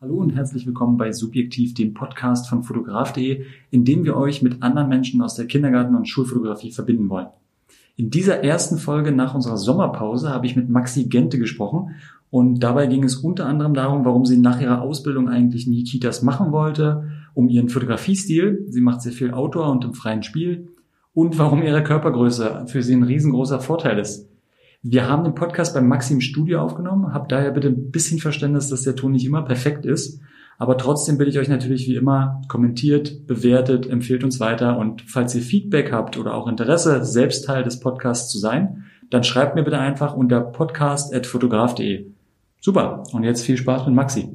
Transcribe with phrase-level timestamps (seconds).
[0.00, 4.62] Hallo und herzlich willkommen bei Subjektiv, dem Podcast von fotograf.de, in dem wir euch mit
[4.62, 7.26] anderen Menschen aus der Kindergarten- und Schulfotografie verbinden wollen.
[7.96, 11.96] In dieser ersten Folge nach unserer Sommerpause habe ich mit Maxi Gente gesprochen
[12.30, 16.22] und dabei ging es unter anderem darum, warum sie nach ihrer Ausbildung eigentlich nie Kitas
[16.22, 20.68] machen wollte, um ihren Fotografiestil, sie macht sehr viel Outdoor und im freien Spiel,
[21.12, 24.27] und warum ihre Körpergröße für sie ein riesengroßer Vorteil ist.
[24.82, 28.68] Wir haben den Podcast beim Maxi im Studio aufgenommen, habt daher bitte ein bisschen Verständnis,
[28.68, 30.20] dass der Ton nicht immer perfekt ist.
[30.56, 35.34] Aber trotzdem bitte ich euch natürlich wie immer, kommentiert, bewertet, empfehlt uns weiter und falls
[35.34, 39.62] ihr Feedback habt oder auch Interesse, selbst Teil des Podcasts zu sein, dann schreibt mir
[39.62, 42.06] bitte einfach unter podcast.fotograf.de.
[42.60, 44.28] Super, und jetzt viel Spaß mit Maxi.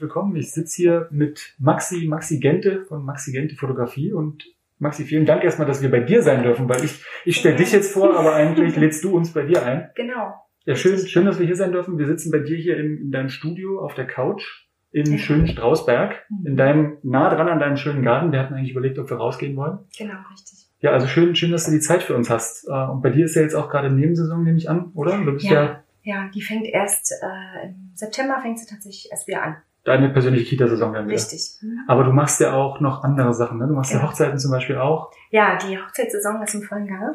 [0.00, 0.36] Herzlich willkommen.
[0.36, 4.46] Ich sitze hier mit Maxi, Maxi Gente von Maxi Gente Fotografie und
[4.78, 7.70] Maxi, vielen Dank erstmal, dass wir bei dir sein dürfen, weil ich, ich stelle dich
[7.70, 9.90] jetzt vor, aber eigentlich lädst du uns bei dir ein.
[9.96, 10.32] Genau.
[10.64, 11.98] Ja, schön, schön, dass wir hier sein dürfen.
[11.98, 15.18] Wir sitzen bei dir hier in, in deinem Studio auf der Couch im Ja.
[15.18, 16.46] schönen Strausberg, Mhm.
[16.46, 18.32] in deinem, nah dran an deinem schönen Garten.
[18.32, 19.80] Wir hatten eigentlich überlegt, ob wir rausgehen wollen.
[19.98, 20.66] Genau, richtig.
[20.80, 22.66] Ja, also schön, schön, dass du die Zeit für uns hast.
[22.66, 25.22] Äh, Und bei dir ist ja jetzt auch gerade Nebensaison, nehme ich an, oder?
[25.40, 25.82] Ja.
[26.02, 29.56] Ja, die fängt erst, äh, im September fängt sie tatsächlich erst wieder an.
[29.84, 31.14] Deine persönliche Kita-Saison dann wieder.
[31.16, 31.40] Richtig.
[31.62, 31.80] Mhm.
[31.88, 33.66] Aber du machst ja auch noch andere Sachen, ne?
[33.66, 34.06] Du machst ja, Ja.
[34.08, 35.10] Hochzeiten zum Beispiel auch.
[35.30, 37.12] Ja, die Hochzeitssaison ist im vollen Gange.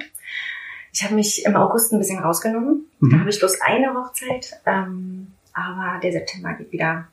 [0.91, 2.85] Ich habe mich im August ein bisschen rausgenommen.
[3.01, 3.19] Da Mhm.
[3.19, 4.53] habe ich bloß eine Hochzeit.
[4.65, 7.07] Ähm, aber der September geht wieder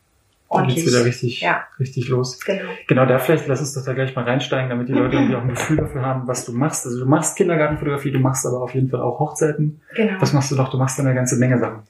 [0.49, 0.85] ordentlich.
[0.85, 1.65] geht's wieder richtig, Ja.
[1.81, 2.39] richtig los.
[2.45, 2.63] Genau.
[2.87, 5.43] Genau, da vielleicht lass uns doch da gleich mal reinsteigen, damit die Leute irgendwie auch
[5.43, 6.87] ein Gefühl dafür haben, was du machst.
[6.87, 9.81] Also du machst Kindergartenfotografie, du machst aber auf jeden Fall auch Hochzeiten.
[9.97, 10.21] Genau.
[10.21, 10.71] Was machst du noch?
[10.71, 11.83] Du machst dann eine ganze Menge Sachen.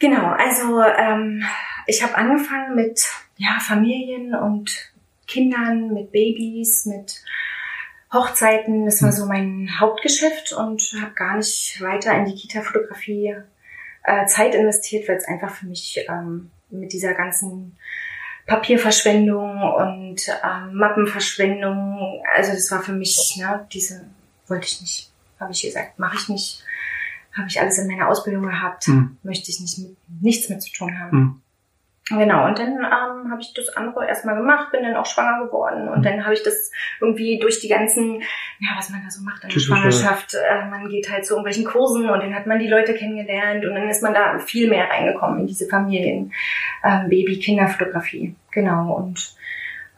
[0.00, 1.42] Genau, also ähm,
[1.88, 3.04] ich habe angefangen mit
[3.36, 4.92] ja, Familien und
[5.26, 7.22] Kindern, mit Babys, mit
[8.12, 8.84] Hochzeiten.
[8.84, 13.36] Das war so mein Hauptgeschäft und habe gar nicht weiter in die Kita-Fotografie
[14.04, 17.76] äh, Zeit investiert, weil es einfach für mich ähm, mit dieser ganzen
[18.46, 24.06] Papierverschwendung und ähm, Mappenverschwendung, also das war für mich, ne, diese
[24.46, 26.64] wollte ich nicht, habe ich gesagt, mache ich nicht,
[27.36, 29.18] habe ich alles in meiner Ausbildung gehabt Mhm.
[29.22, 29.78] möchte ich nicht
[30.20, 31.16] nichts mit zu tun haben.
[31.18, 31.42] Mhm.
[32.10, 35.88] Genau, und dann ähm, habe ich das andere erstmal gemacht, bin dann auch schwanger geworden
[35.88, 36.02] und Mhm.
[36.04, 36.70] dann habe ich das
[37.00, 38.20] irgendwie durch die ganzen,
[38.60, 41.64] ja, was man da so macht in der Schwangerschaft, äh, man geht halt zu irgendwelchen
[41.66, 44.88] Kursen und dann hat man die Leute kennengelernt und dann ist man da viel mehr
[44.88, 46.32] reingekommen in diese Familien,
[46.82, 49.34] ähm, Baby-Kinderfotografie, genau, und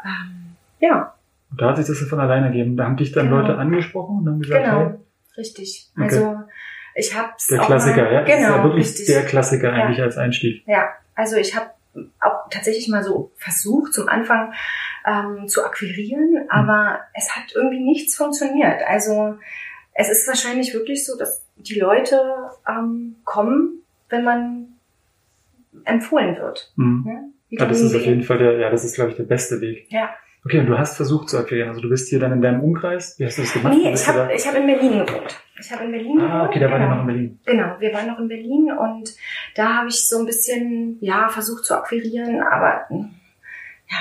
[0.04, 1.14] ähm, ja,
[1.50, 2.76] Und da hat sich das ja von alleine ergeben.
[2.76, 3.40] Da haben dich dann Genau.
[3.42, 5.00] Leute angesprochen und haben gesagt, hey, genau,
[5.36, 5.88] richtig.
[5.96, 6.04] Okay.
[6.04, 6.40] Also
[6.94, 8.20] ich habe der Klassiker, ja?
[8.22, 9.06] Das genau, ist ja wirklich richtig.
[9.06, 10.64] der Klassiker eigentlich als Einstieg.
[10.66, 11.70] Ja, also ich habe
[12.20, 14.52] auch tatsächlich mal so versucht, zum Anfang
[15.06, 18.82] ähm, zu akquirieren, aber es hat irgendwie nichts funktioniert.
[18.86, 19.38] Also
[19.92, 24.68] es ist wahrscheinlich wirklich so, dass die Leute ähm, kommen, wenn man
[25.84, 26.72] empfohlen wird.
[26.76, 27.02] Mhm.
[27.04, 27.32] Ne?
[27.50, 29.86] Ja, das ist auf jeden Fall der, ja, das ist, glaube ich, der beste Weg.
[29.90, 30.10] Ja.
[30.44, 31.68] Okay, und du hast versucht zu akquirieren.
[31.68, 33.18] Also du bist hier dann in deinem Umkreis.
[33.18, 33.74] Wie hast du das gemacht?
[33.76, 35.40] Nee, ich habe ich hab in Berlin gewohnt.
[35.60, 36.24] Ich habe in Berlin da?
[36.24, 36.32] gewohnt.
[36.42, 36.90] Ah, okay, da war genau.
[36.90, 37.40] ja noch in Berlin.
[37.44, 39.14] Genau, wir waren noch in Berlin und
[39.54, 43.10] da habe ich so ein bisschen, ja, versucht zu akquirieren, aber hm,
[43.90, 43.98] ja,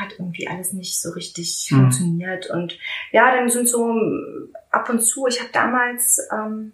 [0.00, 1.76] hat irgendwie alles nicht so richtig Mhm.
[1.76, 2.48] funktioniert.
[2.48, 2.78] Und
[3.12, 6.72] ja, dann sind so hm, ab und zu, ich habe damals ähm,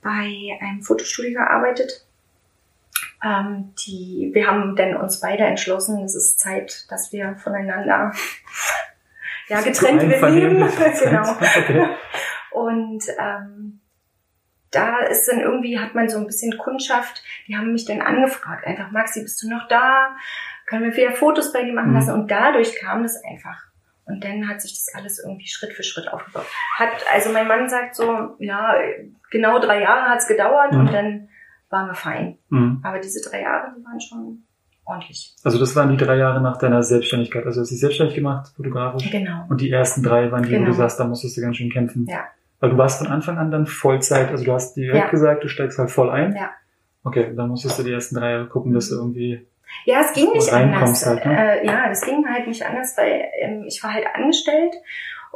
[0.00, 2.05] bei einem Fotostudio gearbeitet.
[3.24, 8.12] Ähm, die, wir haben dann uns beide entschlossen, es ist Zeit, dass wir voneinander
[9.48, 10.68] ja, getrennt leben.
[11.02, 11.30] Genau.
[11.32, 11.88] Okay.
[12.50, 13.80] Und ähm,
[14.70, 18.66] da ist dann irgendwie, hat man so ein bisschen Kundschaft, die haben mich dann angefragt,
[18.66, 20.14] einfach, Maxi, bist du noch da?
[20.66, 21.94] Können wir wieder Fotos bei dir machen Mhm.
[21.96, 22.12] lassen?
[22.12, 23.62] Und dadurch kam das einfach.
[24.04, 26.46] Und dann hat sich das alles irgendwie Schritt für Schritt aufgebaut.
[26.76, 28.74] Hat, also mein Mann sagt so, ja,
[29.30, 30.80] genau drei Jahre hat's gedauert Mhm.
[30.80, 31.28] und dann
[31.70, 32.38] waren wir fein.
[32.48, 32.80] Mhm.
[32.82, 34.42] Aber diese drei Jahre, die waren schon
[34.84, 35.34] ordentlich.
[35.42, 37.44] Also das waren die drei Jahre nach deiner Selbstständigkeit.
[37.44, 39.10] Also du hast dich selbstständig gemacht, fotografisch.
[39.10, 39.44] Genau.
[39.48, 40.66] Und die ersten drei waren die, wo Genau.
[40.66, 42.06] du sagst, da musstest du ganz schön kämpfen.
[42.08, 42.24] Ja.
[42.60, 45.10] Weil du warst von Anfang an dann Vollzeit, also du hast direkt Ja.
[45.10, 46.34] gesagt, du steigst halt voll ein.
[46.34, 46.50] Ja.
[47.04, 49.46] Okay, dann musstest du die ersten drei Jahre gucken, dass du irgendwie.
[49.84, 51.04] Ja, es ging nicht anders.
[51.04, 51.60] halt, ne?
[51.60, 54.74] äh, ja, es ging halt nicht anders, weil ähm, ich war halt angestellt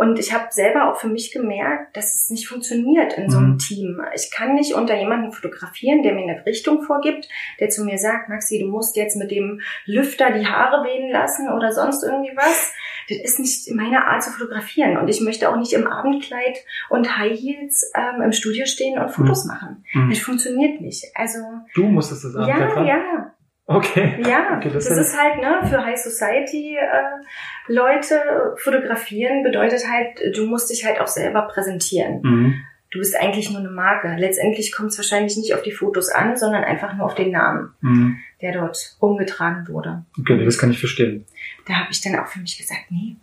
[0.00, 3.50] und ich habe selber auch für mich gemerkt, dass es nicht funktioniert in so einem
[3.52, 3.58] Mhm.
[3.58, 4.00] Team.
[4.14, 7.29] Ich kann nicht unter jemanden fotografieren, der mir eine Richtung vorgibt,
[7.61, 11.50] der zu mir sagt, Maxi, du musst jetzt mit dem Lüfter die Haare wehen lassen
[11.50, 12.73] oder sonst irgendwie was.
[13.11, 17.19] Das ist nicht meine Art zu fotografieren und ich möchte auch nicht im Abendkleid und
[17.19, 19.85] High Heels ähm, im Studio stehen und Fotos machen.
[19.93, 20.08] Mhm.
[20.08, 21.05] Das funktioniert nicht.
[21.14, 21.41] Also
[21.75, 23.35] Du musstest das Abendkleid ja, ja.
[23.72, 24.20] Okay.
[24.26, 28.20] Ja, Okay, das, das ist halt, ne, für High Society äh, Leute
[28.56, 32.20] fotografieren bedeutet halt, du musst dich halt auch selber präsentieren.
[32.22, 32.55] Mhm.
[32.90, 34.12] Du bist eigentlich nur eine Marke.
[34.19, 37.72] Letztendlich kommt es wahrscheinlich nicht auf die Fotos an, sondern einfach nur auf den Namen,
[37.81, 38.17] Mhm.
[38.43, 40.05] der dort umgetragen wurde.
[40.19, 41.25] Okay, das kann ich verstehen.
[41.69, 43.14] Da habe ich dann auch für mich gesagt, nee,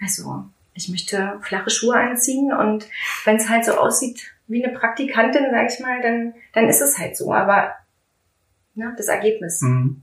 [0.00, 0.44] also
[0.74, 2.86] ich möchte flache Schuhe anziehen und
[3.24, 6.96] wenn es halt so aussieht wie eine Praktikantin, sag ich mal, dann, dann ist es
[6.96, 7.32] halt so.
[7.32, 7.72] Aber
[8.76, 10.02] ne, das Ergebnis Mhm.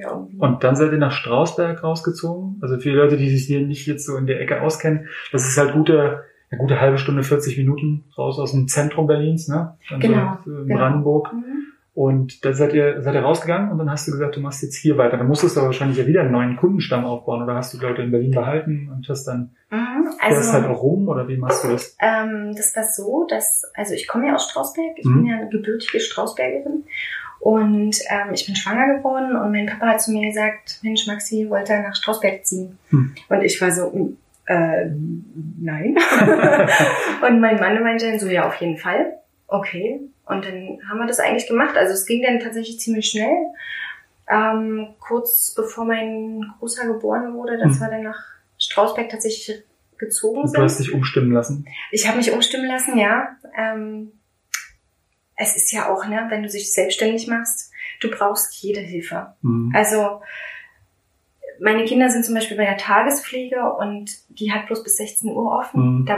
[0.00, 0.10] ja.
[0.38, 2.58] Und dann seid ihr nach Strausberg rausgezogen.
[2.62, 5.44] Also für die Leute, die sich hier nicht jetzt so in der Ecke auskennen, das
[5.48, 9.76] ist halt gute, eine gute halbe Stunde, 40 Minuten raus aus dem Zentrum Berlins, ne?
[9.90, 10.78] Dann Genau, So in genau.
[10.80, 11.32] Brandenburg.
[11.32, 11.40] Mhm.
[11.96, 14.74] Und da seid ihr, seid ihr rausgegangen und dann hast du gesagt, du machst jetzt
[14.74, 15.16] hier weiter.
[15.16, 18.02] Dann musstest du aber wahrscheinlich ja wieder einen neuen Kundenstamm aufbauen oder hast du Leute
[18.02, 20.08] in Berlin behalten und hast dann, Mhm.
[20.20, 21.96] fährst halt Also auch rum oder wie machst du das?
[22.00, 25.14] ähm, das war so, dass, also ich komme ja aus Strausberg, ich Mhm.
[25.14, 26.82] bin ja eine gebürtige Strausbergerin
[27.44, 31.50] und ähm, ich bin schwanger geworden und mein Papa hat zu mir gesagt, Mensch Maxi,
[31.50, 32.78] wollte nach Strausberg ziehen.
[32.88, 33.14] Hm.
[33.28, 34.86] Und ich war so, mm, äh,
[35.60, 35.94] nein.
[37.28, 39.18] und mein Mann meinte dann so, ja, auf jeden Fall.
[39.46, 40.00] Okay.
[40.24, 41.76] Und dann haben wir das eigentlich gemacht.
[41.76, 43.36] Also es ging dann tatsächlich ziemlich schnell.
[44.26, 47.80] Ähm, kurz bevor mein Großer geboren wurde, dass Hm.
[47.80, 48.24] wir dann nach
[48.56, 49.62] Strausberg tatsächlich
[49.98, 50.60] gezogen Und sind.
[50.60, 51.66] du hast dich umstimmen lassen.
[51.90, 53.36] Ich habe mich umstimmen lassen, ja.
[53.54, 54.12] Ähm,
[55.36, 59.34] es ist ja auch, ne, wenn du dich selbstständig machst, du brauchst jede Hilfe.
[59.42, 59.72] Mhm.
[59.74, 60.20] Also
[61.60, 65.52] meine Kinder sind zum Beispiel bei der Tagespflege und die hat bloß bis 16 Uhr
[65.52, 66.00] offen.
[66.00, 66.06] Mhm.
[66.06, 66.16] Da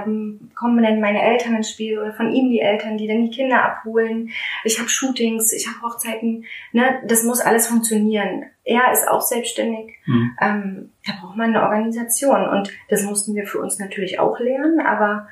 [0.55, 3.63] kommen dann meine Eltern ins Spiel oder von ihnen die Eltern, die dann die Kinder
[3.63, 4.31] abholen.
[4.65, 6.45] Ich habe Shootings, ich habe Hochzeiten.
[6.73, 8.45] Ne, das muss alles funktionieren.
[8.65, 9.97] Er ist auch selbstständig.
[10.07, 10.37] Mhm.
[10.41, 14.81] Ähm, da braucht man eine Organisation und das mussten wir für uns natürlich auch lernen,
[14.81, 15.29] aber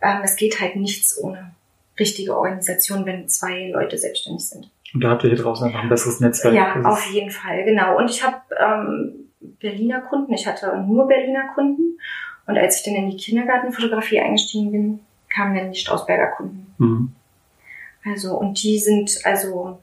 [0.00, 1.52] ähm, es geht halt nichts ohne
[2.00, 4.70] richtige Organisation, wenn zwei Leute selbstständig sind.
[4.92, 6.54] Und da habt ihr hier draußen einfach ein besseres Netzwerk.
[6.54, 7.96] Ja, auf jeden Fall, genau.
[7.96, 9.30] Und ich habe ähm,
[9.60, 11.98] Berliner Kunden, ich hatte nur Berliner Kunden
[12.46, 16.74] und als ich dann in die Kindergartenfotografie eingestiegen bin, kamen dann die Strausberger Kunden.
[16.78, 17.12] Mhm.
[18.04, 19.80] Also und die sind also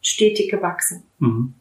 [0.00, 1.04] stetig gewachsen.
[1.18, 1.54] Mhm.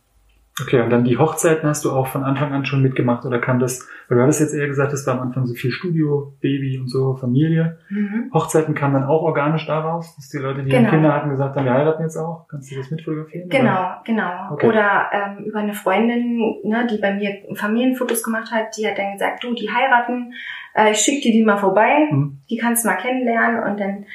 [0.62, 3.60] Okay, und dann die Hochzeiten hast du auch von Anfang an schon mitgemacht oder kam
[3.60, 6.78] das, weil du hattest jetzt eher gesagt, das war am Anfang so viel Studio, Baby
[6.80, 7.78] und so, Familie.
[7.90, 8.30] Mhm.
[8.34, 10.90] Hochzeiten kamen dann auch organisch daraus, dass die Leute, die Genau.
[10.90, 12.48] Kinder hatten, gesagt haben, wir heiraten jetzt auch.
[12.50, 13.48] Kannst du das mitfotografieren?
[13.50, 13.58] oder?
[13.60, 14.54] Genau, genau.
[14.54, 14.68] Okay.
[14.68, 19.14] Oder ähm, über eine Freundin, ne, die bei mir Familienfotos gemacht hat, die hat dann
[19.14, 20.34] gesagt, du, die heiraten,
[20.76, 22.40] äh, ich schick dir die mal vorbei, Mhm.
[22.50, 24.06] die kannst du mal kennenlernen und dann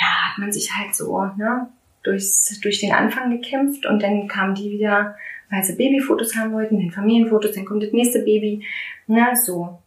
[0.00, 1.68] ja, hat man sich halt so ne,
[2.02, 5.14] durchs, durch den Anfang gekämpft und dann kamen die wieder,
[5.52, 8.64] weil sie Babyfotos haben wollten, dann Familienfotos, dann kommt das nächste Baby,
[9.06, 9.78] ne, so.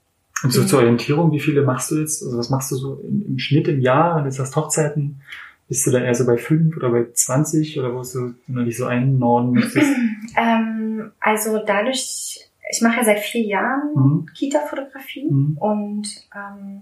[0.44, 0.68] Und so Mhm.
[0.68, 2.22] zur Orientierung, wie viele machst du jetzt?
[2.24, 4.16] Also was machst du so im, im Schnitt im Jahr?
[4.16, 5.22] Wenn du jetzt hast Hochzeiten,
[5.68, 8.86] bist du da eher so bei fünf oder bei 20 oder wo du nicht so
[8.86, 9.92] einnorden müsstest?
[10.38, 14.26] Ähm, also dadurch, ich mache ja seit vier Jahren Mhm.
[14.36, 15.58] Kita-Fotografie Mhm.
[15.58, 16.82] und ähm,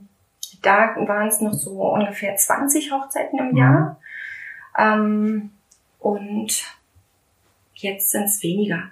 [0.63, 3.57] da waren es noch so ungefähr 20 Hochzeiten im Mhm.
[3.57, 3.99] Jahr.
[4.77, 5.51] Ähm,
[5.99, 6.63] und
[7.83, 8.83] jetzt sind es weniger.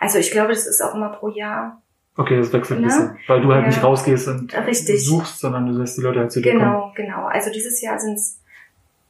[0.00, 1.80] Also ich glaube, das ist auch immer pro Jahr.
[2.16, 2.88] Okay, das wechselt ein Ne?
[2.88, 3.68] bisschen, weil du halt Ja.
[3.68, 5.04] nicht rausgehst und Richtig.
[5.06, 6.64] suchst, sondern du lässt die Leute halt zu dir kommen.
[6.64, 7.24] Genau, genau.
[7.26, 8.38] Also dieses Jahr sind es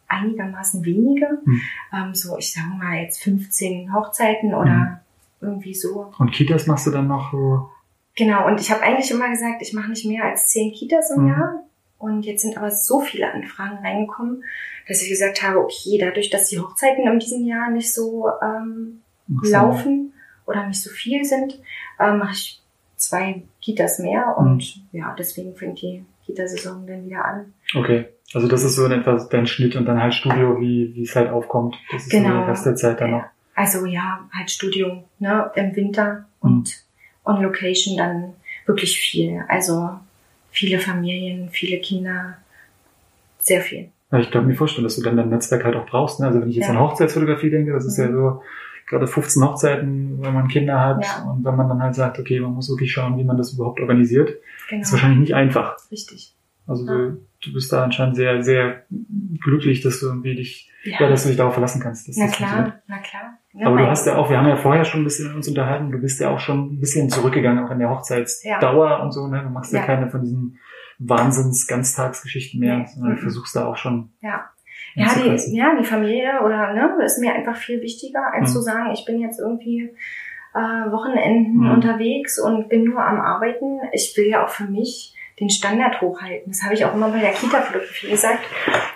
[0.08, 1.26] einigermaßen wenige.
[1.44, 1.60] Hm.
[1.92, 5.00] Ähm, so, ich sage mal jetzt 15 Hochzeiten oder
[5.40, 6.12] irgendwie so.
[6.18, 7.68] Und Kitas machst du dann noch so,
[8.14, 11.22] Genau, und ich habe eigentlich immer gesagt, ich mache nicht mehr als 10 Kitas im
[11.22, 11.28] Mhm.
[11.28, 11.64] Jahr.
[11.98, 14.44] Und jetzt sind aber so viele Anfragen reingekommen,
[14.86, 19.00] dass ich gesagt habe, okay, dadurch, dass die Hochzeiten in diesem Jahr nicht so ähm,
[19.28, 20.12] laufen
[20.46, 21.58] oder nicht so viel sind,
[22.00, 22.60] ähm, mache ich
[22.96, 27.52] zwei Kitas mehr und ja, deswegen fängt die Kita-Saison dann wieder an.
[27.74, 28.06] Okay.
[28.34, 31.14] Also das ist so in etwa dein Schnitt und dann halt Studio, wie, wie es
[31.14, 31.76] halt aufkommt.
[31.90, 32.38] Das ist Genau.
[32.38, 33.24] der Rest der Zeit dann noch.
[33.54, 36.82] Also ja, halt Studio, ne, im Winter und
[37.24, 38.32] on Location dann
[38.64, 39.44] wirklich viel.
[39.48, 39.90] Also
[40.50, 42.36] viele Familien, viele Kinder,
[43.38, 43.90] sehr viel.
[44.10, 46.20] Ja, ich kann mir vorstellen, dass du dann dein Netzwerk halt auch brauchst.
[46.20, 46.26] Ne?
[46.26, 46.72] Also wenn ich jetzt Ja.
[46.72, 48.04] an Hochzeitsfotografie denke, das ist Mhm.
[48.04, 48.42] ja so
[48.86, 51.30] gerade 15 Hochzeiten, wenn man Kinder hat Ja.
[51.30, 53.80] und wenn man dann halt sagt, okay, man muss wirklich schauen, wie man das überhaupt
[53.80, 54.30] organisiert,
[54.68, 55.76] Genau, ist wahrscheinlich nicht einfach.
[55.90, 56.34] richtig.
[56.66, 56.92] Also Ja.
[56.92, 58.84] du, du bist da anscheinend sehr, sehr
[59.40, 62.08] glücklich, dass du irgendwie dich, ja, dass du dich darauf verlassen kannst.
[62.08, 63.38] Dass na das klar, na klar.
[63.54, 65.90] Ja, Aber du hast ja auch, wir haben ja vorher schon ein bisschen uns unterhalten,
[65.90, 69.42] du bist ja auch schon ein bisschen zurückgegangen, auch in der Hochzeitsdauer und so, ne?
[69.42, 69.84] Du machst ja, Ja.
[69.86, 70.58] keine von diesen
[70.98, 72.86] Wahnsinns-Ganztagsgeschichten mehr, Nee.
[72.86, 73.18] sondern Mhm.
[73.18, 74.44] versuchst da auch schon Ja.
[74.94, 78.54] Ja, die, ja, die Familie oder ne, ist mir einfach viel wichtiger, als Mhm.
[78.54, 79.90] zu sagen, ich bin jetzt irgendwie
[80.54, 80.58] äh,
[80.92, 81.70] Wochenenden Mhm.
[81.70, 83.80] unterwegs und bin nur am Arbeiten.
[83.92, 86.52] Ich will ja auch für mich den Standard hochhalten.
[86.52, 88.40] Das habe ich auch immer bei der Kita-Fotografie gesagt,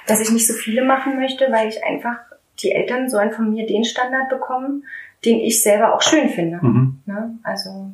[0.07, 2.19] dass ich nicht so viele machen möchte, weil ich einfach
[2.63, 4.85] die Eltern sollen von mir den Standard bekommen,
[5.25, 6.59] den ich selber auch schön finde.
[6.61, 7.01] Mhm.
[7.07, 7.39] Ne?
[7.43, 7.87] Also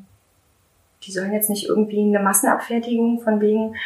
[1.06, 3.76] die sollen jetzt nicht irgendwie eine Massenabfertigung von wegen,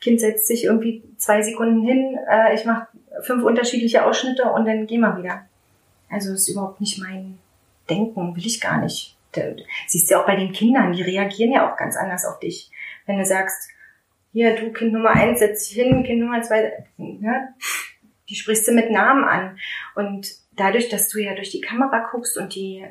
[0.00, 2.86] Kind setzt sich irgendwie zwei Sekunden hin, äh, ich mache
[3.22, 5.46] fünf unterschiedliche Ausschnitte und dann gehen wir wieder.
[6.10, 7.38] Also ist überhaupt nicht mein
[7.88, 9.16] Denken, will ich gar nicht.
[9.86, 12.70] Siehst du ja auch bei den Kindern, die reagieren ja auch ganz anders auf dich.
[13.04, 13.70] Wenn du sagst,
[14.32, 17.54] hier, du Kind Nummer eins, setz dich hin, Kind Nummer zwei, ne?
[18.28, 19.58] die sprichst du mit Namen an.
[19.94, 22.84] Und dadurch, dass du ja durch die Kamera guckst und die,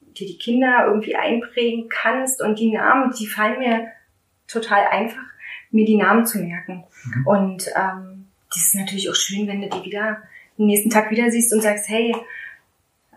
[0.00, 3.88] die, die Kinder irgendwie einprägen kannst und die Namen, die fallen mir
[4.48, 5.22] total einfach,
[5.70, 6.84] mir die Namen zu merken.
[7.04, 7.26] Mhm.
[7.26, 8.15] Und ähm,
[8.56, 10.18] das ist natürlich auch schön, wenn du die wieder
[10.58, 12.14] den nächsten Tag wieder siehst und sagst, hey,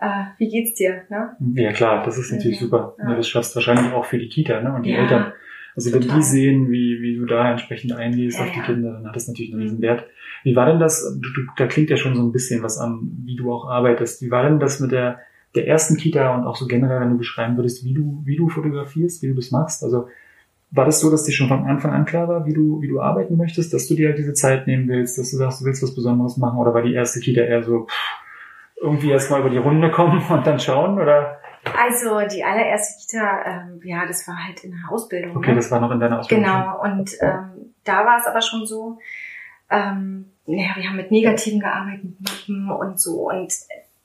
[0.00, 1.02] äh, wie geht's dir?
[1.08, 1.36] Ne?
[1.54, 2.66] Ja klar, das ist natürlich Ja.
[2.66, 2.94] super.
[2.98, 3.14] Ja.
[3.16, 4.74] Das schaffst du wahrscheinlich auch für die Kita ne?
[4.74, 5.32] und die Ja, Eltern.
[5.76, 6.18] Also wenn total.
[6.18, 8.60] die sehen, wie, wie du da entsprechend eingehst auf die.
[8.60, 9.66] Kinder, dann hat das natürlich einen Mhm.
[9.68, 10.06] riesen Wert.
[10.42, 13.10] Wie war denn das, du, du, da klingt ja schon so ein bisschen was an,
[13.24, 14.20] wie du auch arbeitest.
[14.22, 15.20] Wie war denn das mit der,
[15.54, 18.48] der ersten Kita und auch so generell, wenn du beschreiben würdest, wie du, wie du
[18.48, 19.82] fotografierst, wie du das machst?
[19.84, 20.08] Also
[20.70, 23.00] war das so, dass dir schon von Anfang an klar war, wie du, wie du
[23.00, 25.82] arbeiten möchtest, dass du dir halt diese Zeit nehmen willst, dass du sagst, du willst
[25.82, 26.58] was Besonderes machen?
[26.58, 28.20] Oder war die erste Kita eher so, pff,
[28.80, 30.98] irgendwie erstmal über die Runde kommen und dann schauen?
[31.00, 31.40] Oder?
[31.76, 35.36] Also die allererste Kita, ähm, ja, das war halt in der Ausbildung.
[35.36, 35.56] Okay, ne?
[35.56, 36.44] das war noch in deiner Ausbildung.
[36.44, 38.98] Genau, und ähm, da war es aber schon so,
[39.70, 43.28] ähm, naja, wir haben mit Negativen gearbeitet, mit Mappen und so.
[43.28, 43.52] Und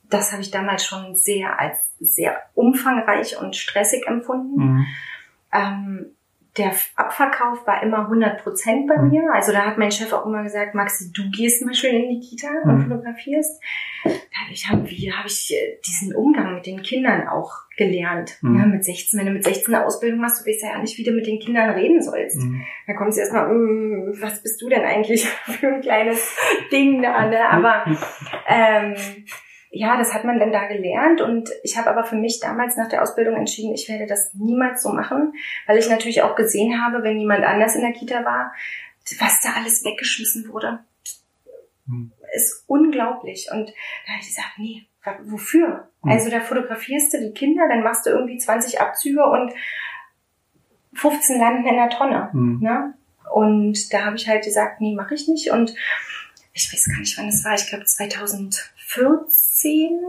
[0.10, 4.57] das habe ich damals schon sehr als sehr umfangreich und stressig empfunden.
[4.57, 4.86] Mhm.
[5.53, 6.05] Ähm,
[6.57, 9.09] der Abverkauf war immer 100 Prozent bei Mhm.
[9.09, 9.24] mir.
[9.33, 12.25] Also da hat mein Chef auch immer gesagt, Maxi, du gehst mal schön in die
[12.27, 12.83] Kita und Mhm.
[12.83, 13.62] fotografierst.
[14.03, 14.88] Dadurch habe
[15.27, 18.38] ich äh, diesen Umgang mit den Kindern auch gelernt.
[18.41, 18.57] Mhm.
[18.59, 21.03] Ja, mit 16, wenn du mit 16 eine Ausbildung machst, du weißt ja nicht, wie
[21.03, 22.38] du mit den Kindern reden sollst.
[22.41, 22.63] Mhm.
[22.88, 26.38] Da kommst du erstmal, "Mm, was bist du denn eigentlich für ein kleines
[26.71, 27.50] Ding da, ne?
[27.50, 27.83] Aber
[28.47, 28.95] ähm,
[29.75, 32.88] ja, das hat man dann da gelernt und ich habe aber für mich damals nach
[32.88, 35.34] der Ausbildung entschieden, ich werde das niemals so machen,
[35.67, 38.53] weil ich natürlich auch gesehen habe, wenn jemand anders in der Kita war,
[39.20, 40.79] was da alles weggeschmissen wurde.
[41.88, 42.13] Hm.
[42.34, 43.50] Ist unglaublich.
[43.51, 43.70] Und
[44.05, 44.86] da habe ich gesagt, nee,
[45.25, 45.89] wofür?
[46.03, 46.12] Hm.
[46.12, 49.53] Also da fotografierst du die Kinder, dann machst du irgendwie 20 Abzüge und
[50.94, 52.29] 15 landen in der Tonne.
[52.32, 52.60] Mhm.
[52.62, 52.94] Ne?
[53.34, 55.51] Und da habe ich halt gesagt, nee, mache ich nicht.
[55.51, 55.75] Und
[56.53, 57.55] ich weiß gar nicht, wann das war.
[57.55, 57.84] Ich glaube
[58.88, 60.00] 2014.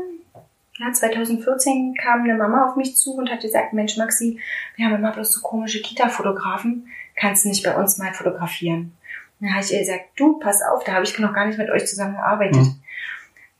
[0.78, 4.38] Ja, 2014 kam eine Mama auf mich zu und hat gesagt, Mensch, Maxi,
[4.76, 6.86] wir haben immer bloß so komische Kita-Fotografen.
[7.14, 8.92] Kannst du nicht bei uns mal fotografieren?
[9.40, 11.70] Dann habe ich ihr gesagt, du, pass auf, da habe ich noch gar nicht mit
[11.70, 12.56] euch zusammengearbeitet.
[12.56, 12.82] Mhm.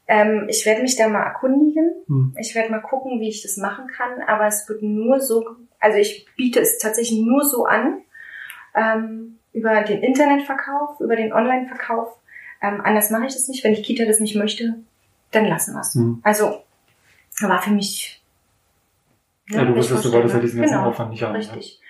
[0.08, 1.90] Ähm, ich werde mich da mal erkundigen.
[2.06, 2.37] Mhm.
[2.38, 4.23] Ich werde mal gucken, wie ich das machen kann.
[4.26, 8.02] Aber es wird nur so, also ich biete es tatsächlich nur so an,
[8.75, 12.11] ähm, über den Internetverkauf, über den Online-Verkauf.
[12.62, 13.64] Ähm, anders mache ich das nicht.
[13.64, 14.75] Wenn die Kita das nicht möchte,
[15.30, 15.95] dann lassen wir es.
[15.95, 16.21] Mhm.
[16.23, 16.62] Also
[17.40, 18.23] war für mich.
[19.49, 21.37] Ja, du wusstest, du wolltest ja diesen ganzen genau, Aufwand nicht haben.
[21.37, 21.80] Richtig.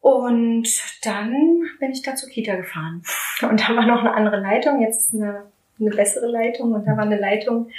[0.00, 0.68] Und
[1.02, 3.02] dann bin ich da zur Kita gefahren.
[3.48, 5.46] Und da war noch eine andere Leitung, jetzt ist eine,
[5.80, 7.70] eine bessere Leitung und da war eine Leitung,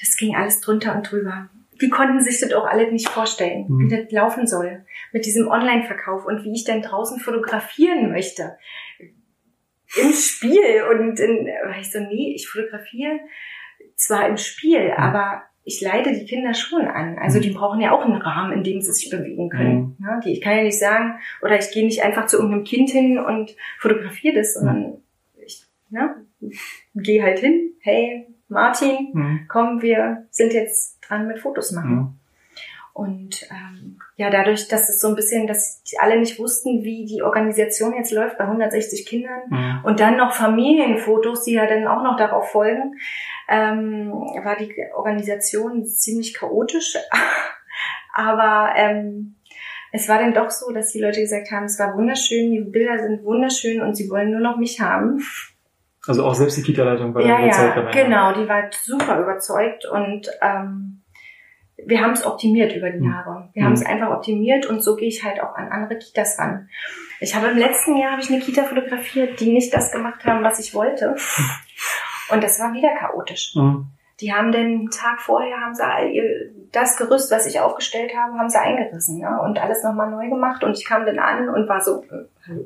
[0.00, 1.48] das ging alles drunter und drüber.
[1.80, 3.78] Die konnten sich das auch alle nicht vorstellen, Mhm.
[3.78, 8.58] wie das laufen soll mit diesem Online-Verkauf und wie ich dann draußen fotografieren möchte.
[10.02, 13.20] Im Spiel und in, war ich so, nee, ich fotografiere
[13.98, 17.18] zwar im Spiel, aber ich leite die Kinder schon an.
[17.18, 17.42] Also Mhm.
[17.42, 19.96] die brauchen ja auch einen Rahmen, in dem sie sich bewegen können.
[19.98, 20.20] Ne?
[20.24, 23.18] Die, ich kann ja nicht sagen, oder ich gehe nicht einfach zu irgendeinem Kind hin
[23.18, 24.94] und fotografiere das, sondern
[25.44, 26.14] ich ne,
[26.94, 29.40] gehe halt hin, hey, Martin, Mhm.
[29.48, 31.90] komm, wir sind jetzt dran mit Fotos machen.
[31.96, 32.14] Mhm.
[32.98, 37.04] Und ähm, ja, dadurch, dass es so ein bisschen, dass die alle nicht wussten, wie
[37.04, 39.80] die Organisation jetzt läuft bei 160 Kindern Mhm.
[39.84, 42.96] und dann noch Familienfotos, die ja dann auch noch darauf folgen,
[43.48, 44.10] ähm,
[44.42, 46.96] war die Organisation ziemlich chaotisch.
[48.14, 49.36] Aber ähm,
[49.92, 52.98] es war dann doch so, dass die Leute gesagt haben, es war wunderschön, die Bilder
[52.98, 55.22] sind wunderschön und sie wollen nur noch mich haben.
[56.06, 57.92] Also auch selbst die Kita-Leitung war Ja, ja, dabei.
[57.92, 60.97] genau, die war super überzeugt und ähm,
[61.86, 63.12] wir haben es optimiert über die Mhm.
[63.12, 63.48] Jahre.
[63.52, 63.66] Wir Mhm.
[63.66, 66.68] haben es einfach optimiert und so gehe ich halt auch an andere Kitas ran.
[67.20, 70.42] Ich habe im letzten Jahr habe ich eine Kita fotografiert, die nicht das gemacht haben,
[70.44, 71.16] was ich wollte.
[72.30, 73.54] Und das war wieder chaotisch.
[73.54, 73.86] Mhm.
[74.20, 78.36] Die haben den Tag vorher haben sie all ihr, das Gerüst, was ich aufgestellt habe,
[78.36, 79.40] haben sie eingerissen ne?
[79.42, 80.64] und alles nochmal neu gemacht.
[80.64, 82.64] Und ich kam dann an und war so, äh,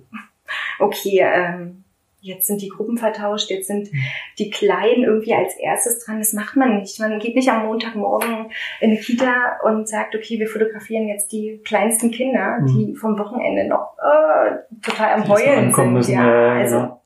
[0.79, 1.82] okay, ähm,
[2.23, 3.91] jetzt sind die Gruppen vertauscht, jetzt sind
[4.39, 6.19] die Kleinen irgendwie als erstes dran.
[6.19, 6.99] Das macht man nicht.
[7.01, 8.51] Man geht nicht am Montagmorgen
[8.81, 12.67] in eine Kita und sagt, okay, wir fotografieren jetzt die kleinsten Kinder, Mhm.
[12.67, 15.93] die vom Wochenende noch äh, total am Die Heulen sind.
[15.93, 17.03] müssen, ja, also genau.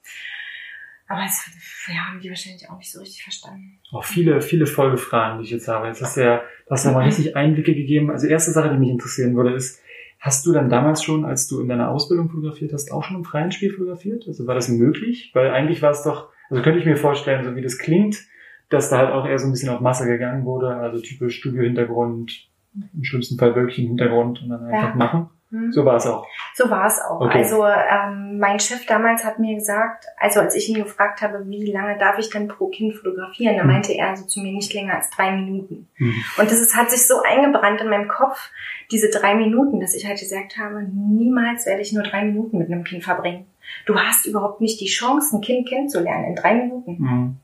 [1.09, 1.49] Aber das
[1.89, 3.79] ja, haben die wahrscheinlich auch nicht so richtig verstanden.
[3.93, 5.87] Auch viele, viele Folgefragen, die ich jetzt habe.
[5.87, 8.11] Jetzt hast du ja, du hast ja mal richtig Einblicke gegeben.
[8.11, 9.81] Also erste Sache, die mich interessieren würde, ist,
[10.19, 13.25] hast du dann damals schon, als du in deiner Ausbildung fotografiert hast, auch schon im
[13.25, 14.25] freien Spiel fotografiert?
[14.27, 15.31] Also war das möglich?
[15.35, 18.25] Weil eigentlich war es doch, also könnte ich mir vorstellen, so wie das klingt,
[18.69, 22.49] dass da halt auch eher so ein bisschen auf Masse gegangen wurde, also typisch Studio-Hintergrund,
[22.95, 24.97] im schlimmsten Fall wirklich Hintergrund und dann einfach ja.
[24.97, 25.31] machen.
[25.51, 25.73] Mhm.
[25.73, 26.27] So war es auch.
[26.55, 27.21] So war es auch.
[27.21, 27.39] Okay.
[27.39, 31.71] Also ähm, mein Chef damals hat mir gesagt, also als ich ihn gefragt habe, wie
[31.71, 33.71] lange darf ich denn pro Kind fotografieren, da mhm.
[33.71, 35.89] meinte er so zu mir nicht länger als drei Minuten.
[35.99, 36.25] Mhm.
[36.39, 38.51] Und das ist, hat sich so eingebrannt in meinem Kopf,
[38.91, 42.71] diese drei Minuten, dass ich halt gesagt habe, niemals werde ich nur drei Minuten mit
[42.71, 43.47] einem Kind verbringen.
[43.85, 46.97] Du hast überhaupt nicht die Chance, ein Kind kennenzulernen in drei Minuten.
[46.99, 47.37] Mhm.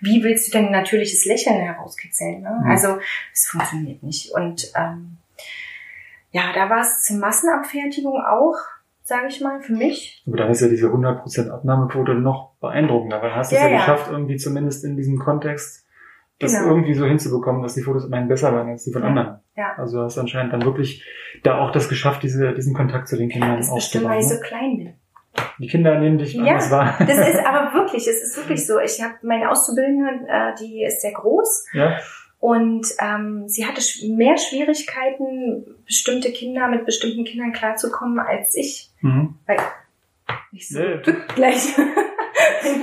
[0.00, 2.42] Wie willst du denn ein natürliches Lächeln herauskitzeln?
[2.42, 2.60] Ne?
[2.62, 2.70] Mhm.
[2.70, 2.98] Also
[3.32, 4.32] es funktioniert nicht.
[4.32, 5.17] Und ähm,
[6.30, 8.56] ja, da war es Massenabfertigung auch,
[9.02, 10.22] sage ich mal, für mich.
[10.26, 13.72] Aber dann ist ja diese 100% Abnahmequote noch beeindruckender, weil hast du ja, es ja,
[13.72, 15.86] ja, geschafft, irgendwie zumindest in diesem Kontext
[16.38, 16.68] das genau.
[16.68, 19.08] irgendwie so hinzubekommen, dass die Fotos immerhin besser waren als die von ja.
[19.08, 19.40] anderen.
[19.56, 19.74] Ja.
[19.76, 21.04] Also hast du anscheinend dann wirklich
[21.42, 23.76] da auch das geschafft, diese, diesen Kontakt zu den Kindern aufzubauen.
[23.76, 24.34] Das bestimmt, weil ich ne?
[24.34, 24.94] so klein bin.
[25.58, 26.94] Die Kinder nehmen dich ja, an, wahr.
[26.98, 28.78] das ist aber wirklich, es ist wirklich so.
[28.78, 31.66] Ich habe meine Auszubildende, äh, die ist sehr groß.
[31.72, 31.98] Ja.
[32.40, 38.90] Und ähm, sie hatte mehr Schwierigkeiten, bestimmte Kinder mit bestimmten Kindern klarzukommen als ich.
[39.00, 39.34] Mhm.
[39.46, 39.58] Weil
[40.52, 40.98] ich so nee.
[41.34, 41.74] gleich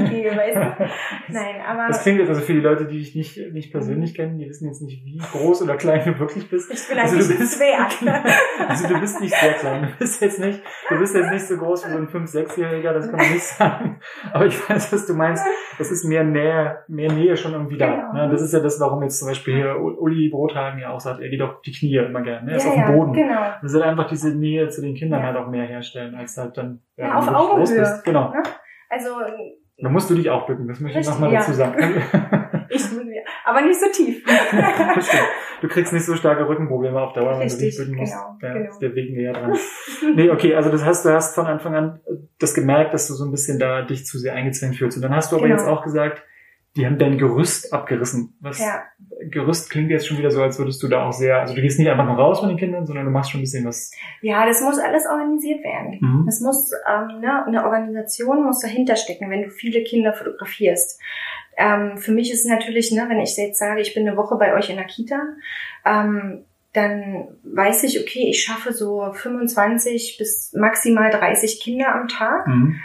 [0.10, 0.90] gehe, weißt du?
[1.34, 1.88] Nein, aber.
[1.88, 4.16] Das klingt jetzt also für die Leute, die dich nicht, nicht persönlich mhm.
[4.16, 6.72] kennen, die wissen jetzt nicht, wie groß oder klein du wirklich bist.
[6.72, 7.88] Ich bin also ein bisschen schwer.
[8.68, 9.90] also du bist nicht sehr klein.
[9.92, 12.94] Du bist jetzt nicht, du bist jetzt nicht so groß wie so ein 5-, 6-Jähriger,
[12.94, 14.00] das kann man nicht sagen.
[14.34, 15.44] Aber ich weiß, was du meinst.
[15.78, 17.96] Das ist mehr Nähe, mehr Nähe schon irgendwie da.
[17.96, 18.14] Genau.
[18.14, 18.30] Ne?
[18.30, 21.30] Das ist ja das, warum jetzt zum Beispiel hier Uli Brothagen ja auch sagt, er
[21.30, 22.46] geht auf die Knie immer gerne.
[22.46, 22.52] Ne?
[22.52, 23.14] Er ist ja, auf dem Boden.
[23.14, 23.42] Genau.
[23.62, 25.28] Das ist halt einfach diese Nähe zu den Kindern ja.
[25.28, 28.02] halt auch mehr herstellen, als halt dann, ja, ja auf Augenhöhe.
[28.04, 28.30] Genau.
[28.30, 28.44] Ne?
[28.90, 29.10] Also
[29.78, 31.40] da musst du dich auch bücken, das möchte ich nochmal ja.
[31.40, 31.78] dazu sagen.
[32.70, 34.24] ich ja, aber nicht so tief.
[35.62, 38.14] du kriegst nicht so starke Rückenprobleme auf Dauer, wenn du dich bücken musst.
[38.14, 38.70] Genau, ja, genau.
[38.72, 39.54] ist der Weg näher dran.
[40.16, 42.00] nee, okay, also das heißt, du hast von Anfang an
[42.40, 44.98] das gemerkt, dass du so ein bisschen da dich zu sehr eingezwängt fühlst.
[44.98, 45.60] Und dann hast du aber genau.
[45.60, 46.24] jetzt auch gesagt,
[46.76, 48.36] die haben dein Gerüst abgerissen.
[48.42, 48.84] Was ja.
[49.30, 51.80] Gerüst klingt jetzt schon wieder so, als würdest du da auch sehr, also du gehst
[51.80, 53.92] nicht einfach nur raus mit den Kindern, sondern du machst schon ein bisschen was.
[54.22, 55.98] Ja, das muss alles organisiert werden.
[56.02, 56.24] Mhm.
[56.26, 61.00] Das muss, ähm, ne, eine Organisation muss dahinter stecken, wenn du viele Kinder fotografierst.
[61.58, 64.36] Ähm, für mich ist es natürlich, ne, wenn ich jetzt sage, ich bin eine Woche
[64.36, 65.22] bei euch in der Kita,
[65.86, 72.48] ähm, dann weiß ich, okay, ich schaffe so 25 bis maximal 30 Kinder am Tag.
[72.48, 72.82] Mhm.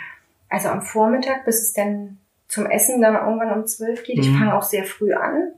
[0.48, 2.19] Also am Vormittag, bis es dann
[2.50, 4.16] zum Essen dann irgendwann um zwölf geht.
[4.16, 4.22] Mhm.
[4.22, 5.52] Ich fange auch sehr früh an.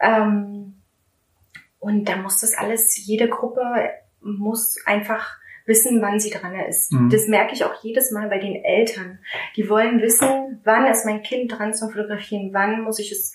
[0.00, 0.74] Ähm,
[1.78, 3.90] und da muss das alles, jede Gruppe
[4.20, 6.92] muss einfach wissen, wann sie dran ist.
[6.92, 7.10] Mhm.
[7.10, 9.18] Das merke ich auch jedes Mal bei den Eltern.
[9.56, 13.32] Die wollen wissen, wann ist mein Kind dran zum Fotografieren, wann muss ich es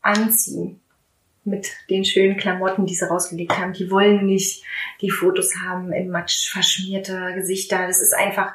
[0.00, 0.80] anziehen
[1.44, 3.72] mit den schönen Klamotten, die sie rausgelegt haben.
[3.72, 4.64] Die wollen nicht
[5.00, 7.86] die Fotos haben im Matsch verschmierte Gesichter.
[7.86, 8.54] Das ist einfach,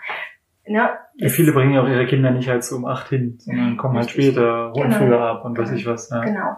[0.69, 0.89] Ne?
[1.15, 3.97] Ja, viele bringen ja auch ihre Kinder nicht halt so um acht hin, sondern kommen
[3.97, 4.97] halt später, holen genau.
[4.97, 6.09] früher ab und weiß ich was.
[6.09, 6.21] Ja.
[6.21, 6.57] Genau.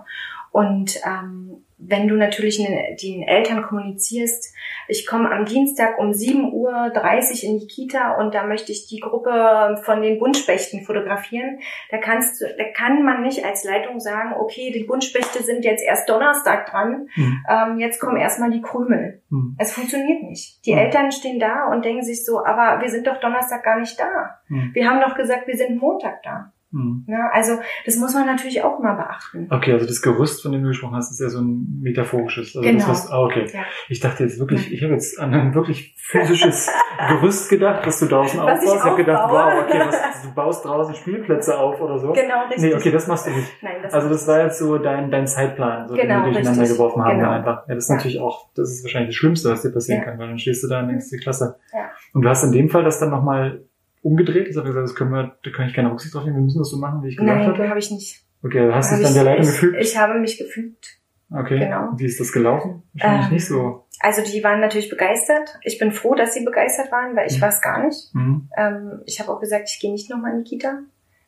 [0.51, 4.53] Und ähm, wenn du natürlich den Eltern kommunizierst,
[4.89, 8.99] ich komme am Dienstag um 7.30 Uhr in die Kita und da möchte ich die
[8.99, 14.33] Gruppe von den Buntspechten fotografieren, da kannst du, da kann man nicht als Leitung sagen,
[14.37, 17.45] okay, die Buntspechte sind jetzt erst Donnerstag dran, mhm.
[17.49, 19.21] ähm, jetzt kommen erstmal die Krümel.
[19.29, 19.55] Mhm.
[19.57, 20.65] Es funktioniert nicht.
[20.65, 20.79] Die mhm.
[20.79, 24.39] Eltern stehen da und denken sich so, aber wir sind doch Donnerstag gar nicht da.
[24.49, 24.71] Mhm.
[24.73, 26.51] Wir haben doch gesagt, wir sind Montag da.
[26.71, 27.05] Mhm.
[27.07, 27.53] Ja, also
[27.85, 29.47] das muss man natürlich auch mal beachten.
[29.49, 32.55] Okay, also das Gerüst, von dem du gesprochen hast, ist ja so ein metaphorisches.
[32.55, 32.87] Also genau.
[32.87, 33.47] Das, was, ah, okay.
[33.51, 33.63] Ja.
[33.87, 34.73] Ich dachte jetzt wirklich, ja.
[34.75, 36.69] ich habe jetzt an ein wirklich physisches
[37.07, 38.63] Gerüst gedacht, dass du draußen was aufbaust.
[38.63, 42.13] Ich, ich habe gedacht, wow, okay, was, du baust draußen Spielplätze auf oder so.
[42.13, 42.61] Genau, richtig.
[42.61, 43.51] Nee, okay, das machst du nicht.
[43.63, 46.61] Nein, das also das war jetzt so dein, dein Zeitplan, so genau, den wir durcheinander
[46.61, 46.77] richtig.
[46.77, 47.31] geworfen haben genau.
[47.31, 47.67] einfach.
[47.67, 50.27] Ja, das ist natürlich auch, das ist wahrscheinlich das Schlimmste, was dir passieren kann, weil
[50.27, 51.57] dann stehst du da und denkst, die Klasse.
[51.73, 51.89] Ja.
[52.13, 53.63] Und du hast in dem Fall das dann nochmal
[54.01, 54.47] umgedreht?
[54.47, 56.59] Ich habe gesagt, das können wir, da kann ich keine Rücksicht drauf nehmen, wir müssen
[56.59, 57.57] das so machen, wie ich gesagt habe.
[57.57, 58.23] Nein, habe ich nicht.
[58.43, 59.77] Okay, hast du dich dann der Leitung gefügt?
[59.79, 60.99] Ich habe mich gefügt.
[61.31, 61.59] Okay.
[61.59, 61.89] Genau.
[61.95, 62.83] Wie ist das gelaufen?
[62.93, 63.85] Wahrscheinlich ähm, nicht so.
[63.99, 65.59] Also die waren natürlich begeistert.
[65.63, 67.41] Ich bin froh, dass sie begeistert waren, weil ich mhm.
[67.41, 68.15] war es gar nicht.
[68.15, 68.49] Mhm.
[68.57, 70.79] Ähm, ich habe auch gesagt, ich gehe nicht nochmal in die Kita.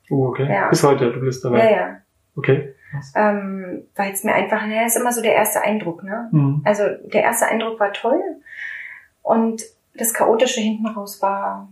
[0.09, 0.51] Oh, okay.
[0.51, 0.69] Ja.
[0.69, 1.59] Bis heute, du bist dabei.
[1.59, 1.97] Ja, ja.
[2.35, 2.73] Okay.
[3.15, 6.29] Ähm, weil es mir einfach, naja, ist immer so der erste Eindruck, ne?
[6.31, 6.61] Mhm.
[6.65, 8.21] Also der erste Eindruck war toll
[9.21, 9.61] und
[9.95, 11.69] das Chaotische hinten raus war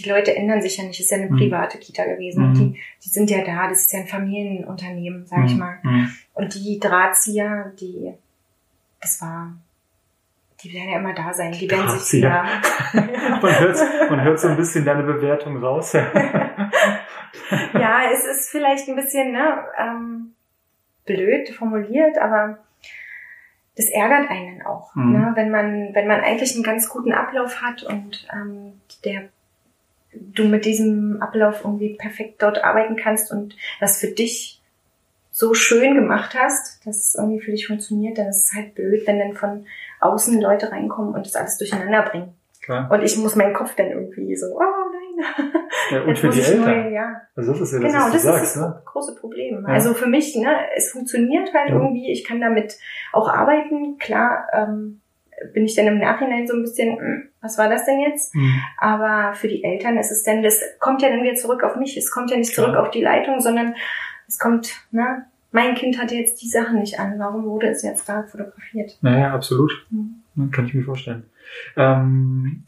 [0.00, 0.98] die Leute ändern sich ja nicht.
[0.98, 1.36] Das ist ja eine mhm.
[1.36, 2.50] private Kita gewesen.
[2.50, 2.54] Mhm.
[2.54, 3.68] Die, die sind ja da.
[3.68, 5.58] Das ist ja ein Familienunternehmen, sag ich mhm.
[5.58, 5.78] mal.
[5.82, 6.10] Mhm.
[6.34, 8.14] Und die Drahtzieher, die,
[9.00, 9.52] das war,
[10.62, 11.52] die werden ja immer da sein.
[11.52, 12.46] Die werden sich ja.
[12.92, 15.92] man, hört, man hört so ein bisschen deine Bewertung raus.
[15.92, 16.70] ja,
[18.12, 20.32] es ist vielleicht ein bisschen ne, ähm,
[21.06, 22.58] blöd formuliert, aber
[23.76, 25.12] das ärgert einen auch, mhm.
[25.12, 25.32] ne?
[25.34, 29.28] wenn man wenn man eigentlich einen ganz guten Ablauf hat und ähm, der
[30.12, 34.60] du mit diesem Ablauf irgendwie perfekt dort arbeiten kannst und was für dich
[35.30, 39.06] so schön gemacht hast, dass es irgendwie für dich funktioniert, dann ist es halt blöd,
[39.06, 39.66] wenn dann von
[40.00, 42.34] außen Leute reinkommen und das alles durcheinander bringen.
[42.62, 42.90] Klar.
[42.90, 45.50] Und ich muss meinen Kopf dann irgendwie so, oh nein.
[45.90, 46.64] Ja, und für die Eltern.
[46.64, 47.22] Neu, ja.
[47.34, 48.82] Also das ist ja das, genau, was du das sagst, ist das ne?
[48.84, 49.64] große Problem.
[49.66, 49.74] Ja.
[49.74, 51.76] Also für mich, ne, es funktioniert halt ja.
[51.76, 52.78] irgendwie, ich kann damit
[53.12, 53.98] auch arbeiten.
[53.98, 55.00] Klar, ähm,
[55.52, 58.34] bin ich dann im Nachhinein so ein bisschen, hm, was war das denn jetzt?
[58.34, 58.60] Mhm.
[58.78, 61.96] Aber für die Eltern ist es dann, das kommt ja dann wieder zurück auf mich.
[61.96, 62.82] Es kommt ja nicht zurück Klar.
[62.82, 63.74] auf die Leitung, sondern
[64.28, 67.18] es kommt, ne, mein Kind hatte jetzt die Sachen nicht an.
[67.18, 68.98] Warum wurde es jetzt da fotografiert?
[69.00, 69.86] Naja, absolut.
[69.90, 70.50] Mhm.
[70.50, 71.24] Kann ich mir vorstellen.
[71.76, 72.64] Ähm,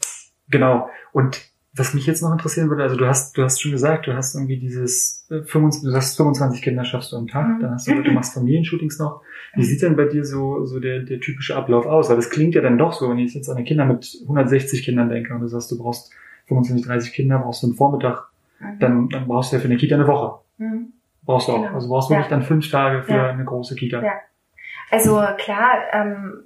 [0.49, 0.89] genau.
[1.13, 4.13] Und was mich jetzt noch interessieren würde, also du hast, du hast schon gesagt, du
[4.13, 7.61] hast irgendwie dieses 25, äh, du hast 25 Kinder schaffst du am Tag, mhm.
[7.61, 9.21] dann hast du, du machst Familienshootings noch.
[9.55, 12.09] Wie sieht denn bei dir so, so der, der typische Ablauf aus?
[12.09, 14.83] Weil das klingt ja dann doch so, wenn ich jetzt an die Kinder mit 160
[14.83, 16.11] Kindern denke und du sagst, du brauchst
[16.47, 18.79] 25, 30 Kinder, brauchst du einen Vormittag, mhm.
[18.79, 20.41] dann, dann brauchst du ja für eine Kita eine Woche.
[20.59, 20.93] Mhm.
[21.23, 21.61] Brauchst du auch.
[21.61, 21.73] Genau.
[21.73, 22.19] Also brauchst du ja.
[22.19, 23.29] wirklich dann fünf Tage für ja.
[23.29, 24.03] eine große Kita.
[24.03, 24.13] Ja.
[24.91, 26.43] Also klar, ähm,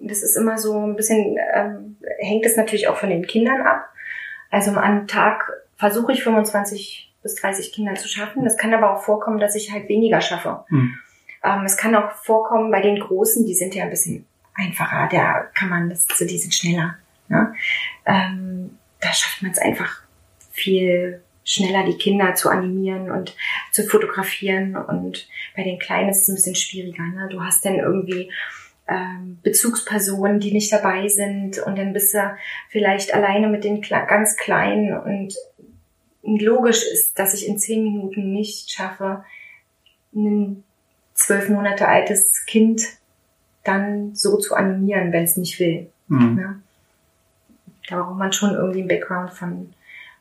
[0.00, 3.90] das ist immer so ein bisschen, ähm, hängt es natürlich auch von den Kindern ab.
[4.50, 8.46] Also am Tag versuche ich 25 bis 30 Kinder zu schaffen.
[8.46, 10.64] Es kann aber auch vorkommen, dass ich halt weniger schaffe.
[10.68, 10.98] Hm.
[11.44, 15.42] Ähm, es kann auch vorkommen bei den Großen, die sind ja ein bisschen einfacher, da
[15.54, 16.96] kann man, das, die sind schneller.
[17.28, 17.54] Ne?
[18.06, 20.02] Ähm, da schafft man es einfach
[20.50, 23.36] viel schneller, die Kinder zu animieren und
[23.70, 24.76] zu fotografieren.
[24.76, 27.04] Und bei den Kleinen ist es ein bisschen schwieriger.
[27.04, 27.28] Ne?
[27.30, 28.30] Du hast dann irgendwie
[29.42, 32.18] Bezugspersonen, die nicht dabei sind und dann bist du
[32.70, 35.34] vielleicht alleine mit den ganz Kleinen und
[36.22, 39.24] logisch ist, dass ich in zehn Minuten nicht schaffe,
[40.14, 40.64] ein
[41.14, 42.82] zwölf Monate altes Kind
[43.64, 45.90] dann so zu animieren, wenn es nicht will.
[46.08, 46.34] Mhm.
[46.34, 46.62] Ne?
[47.88, 49.72] Da braucht man schon irgendwie einen Background von,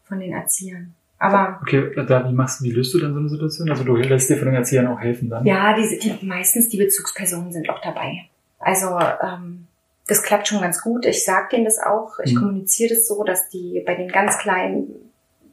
[0.04, 0.94] von den Erziehern.
[1.20, 3.70] Aber okay, da wie machst du, wie löst du dann so eine Situation?
[3.70, 5.46] Also du lässt dir von den Erziehern auch helfen dann?
[5.46, 8.28] Ja, die, die meistens die Bezugspersonen sind auch dabei.
[8.68, 9.68] Also ähm,
[10.08, 11.06] das klappt schon ganz gut.
[11.06, 12.20] Ich sage denen das auch.
[12.26, 12.40] Ich mhm.
[12.40, 14.90] kommuniziere das so, dass die bei den ganz Kleinen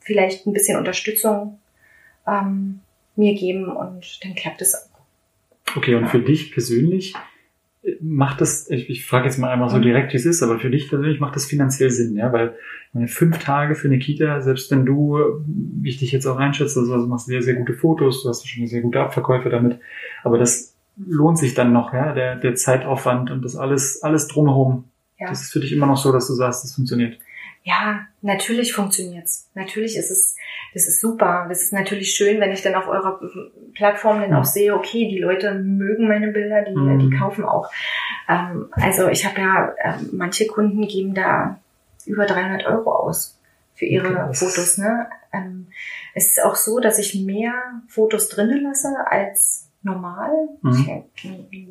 [0.00, 1.60] vielleicht ein bisschen Unterstützung
[2.26, 2.80] ähm,
[3.14, 5.76] mir geben und dann klappt es auch.
[5.76, 7.14] Okay, und für dich persönlich
[8.00, 9.82] macht das, ich, ich frage jetzt mal einmal so mhm.
[9.82, 12.56] direkt, wie es ist, aber für dich persönlich macht das finanziell Sinn, ja, weil
[12.92, 16.80] meine, fünf Tage für eine Kita, selbst wenn du, wie ich dich jetzt auch einschätze,
[16.80, 19.78] also du machst sehr, sehr gute Fotos, du hast schon sehr gute Abverkäufe damit,
[20.24, 24.84] aber das lohnt sich dann noch, ja, der, der Zeitaufwand und das alles, alles drumherum.
[25.18, 25.28] Ja.
[25.28, 27.18] Das ist für dich immer noch so, dass du sagst, das funktioniert.
[27.62, 29.48] Ja, natürlich funktioniert's.
[29.54, 30.36] Natürlich ist es,
[30.74, 31.46] das ist super.
[31.48, 33.18] Das ist natürlich schön, wenn ich dann auf eurer
[33.72, 36.98] Plattform dann auch sehe, okay, die Leute mögen meine Bilder, die, mhm.
[36.98, 37.70] die kaufen auch.
[38.28, 41.58] Ähm, also ich habe ja, äh, manche Kunden geben da
[42.04, 43.40] über 300 Euro aus
[43.74, 44.76] für ihre okay, Fotos.
[44.76, 45.08] Ne?
[45.32, 45.68] Ähm,
[46.14, 47.54] es ist auch so, dass ich mehr
[47.88, 50.30] Fotos drinnen lasse als normal.
[50.62, 51.04] Mhm.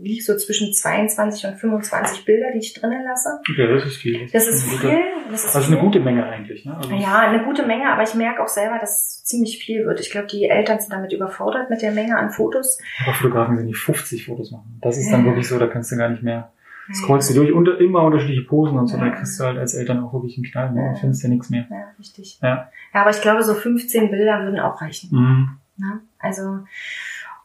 [0.04, 3.40] Ich so zwischen 22 und 25 Bilder, die ich drinnen lasse.
[3.50, 4.28] Okay, das ist viel.
[4.32, 5.00] Das, ist viel.
[5.30, 5.78] Das ist also viel.
[5.78, 6.66] eine gute Menge eigentlich.
[6.66, 6.78] Ne?
[6.78, 10.00] Also ja, eine gute Menge, aber ich merke auch selber, dass es ziemlich viel wird.
[10.00, 12.78] Ich glaube, die Eltern sind damit überfordert mit der Menge an Fotos.
[13.04, 14.80] Aber Fotografen sind die 50 Fotos machen.
[14.82, 16.54] Das ist dann wirklich so, da kannst du gar nicht mehr
[16.92, 19.06] scrollst du durch unter, immer unterschiedliche Posen und so, ja.
[19.06, 20.90] da kriegst du halt als Eltern auch wirklich einen Knall, ne?
[20.90, 21.66] Und findest ja nichts mehr.
[21.70, 22.40] Ja, richtig.
[22.42, 22.70] Ja.
[22.94, 25.10] ja, aber ich glaube, so 15 Bilder würden auch reichen.
[25.12, 25.50] Mhm.
[25.78, 26.02] Na?
[26.20, 26.60] Also,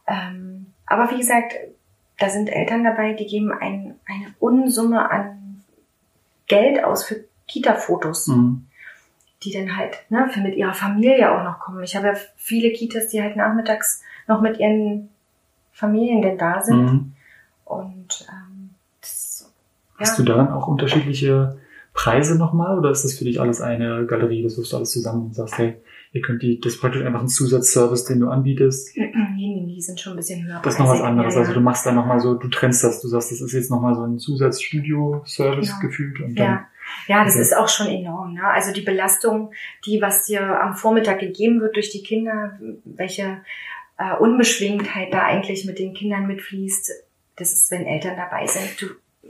[0.09, 1.53] ähm, aber wie gesagt,
[2.17, 5.63] da sind Eltern dabei, die geben ein, eine Unsumme an
[6.47, 8.27] Geld aus für Kita-Fotos.
[8.27, 8.65] Mhm.
[9.43, 11.81] Die dann halt ne, für mit ihrer Familie auch noch kommen.
[11.83, 15.09] Ich habe ja viele Kitas, die halt nachmittags noch mit ihren
[15.71, 16.81] Familien denn da sind.
[16.81, 17.11] Mhm.
[17.63, 19.49] Und ähm, das,
[19.97, 20.05] ja.
[20.05, 21.57] Hast du da dann auch unterschiedliche
[21.93, 25.27] Preise nochmal oder ist das für dich alles eine Galerie, das wirst du alles zusammen
[25.27, 28.97] und sagst, hey, ihr könnt die, das ist praktisch einfach ein Zusatzservice, den du anbietest?
[28.97, 30.59] Nee, nee, die sind schon ein bisschen höher.
[30.63, 31.47] Das ist noch was anderes, ja, ja.
[31.47, 33.95] also du machst da nochmal so, du trennst das, du sagst, das ist jetzt nochmal
[33.95, 35.81] so ein Zusatzstudio-Service genau.
[35.81, 36.67] gefühlt und dann ja.
[37.07, 37.41] Ja, das okay.
[37.43, 38.33] ist auch schon enorm.
[38.33, 38.43] Ne?
[38.43, 39.51] Also die Belastung,
[39.85, 43.41] die, was dir am Vormittag gegeben wird durch die Kinder, welche
[43.99, 46.91] äh, Unbeschwingtheit da eigentlich mit den Kindern mitfließt,
[47.35, 48.81] das ist, wenn Eltern dabei sind.
[48.81, 48.87] Du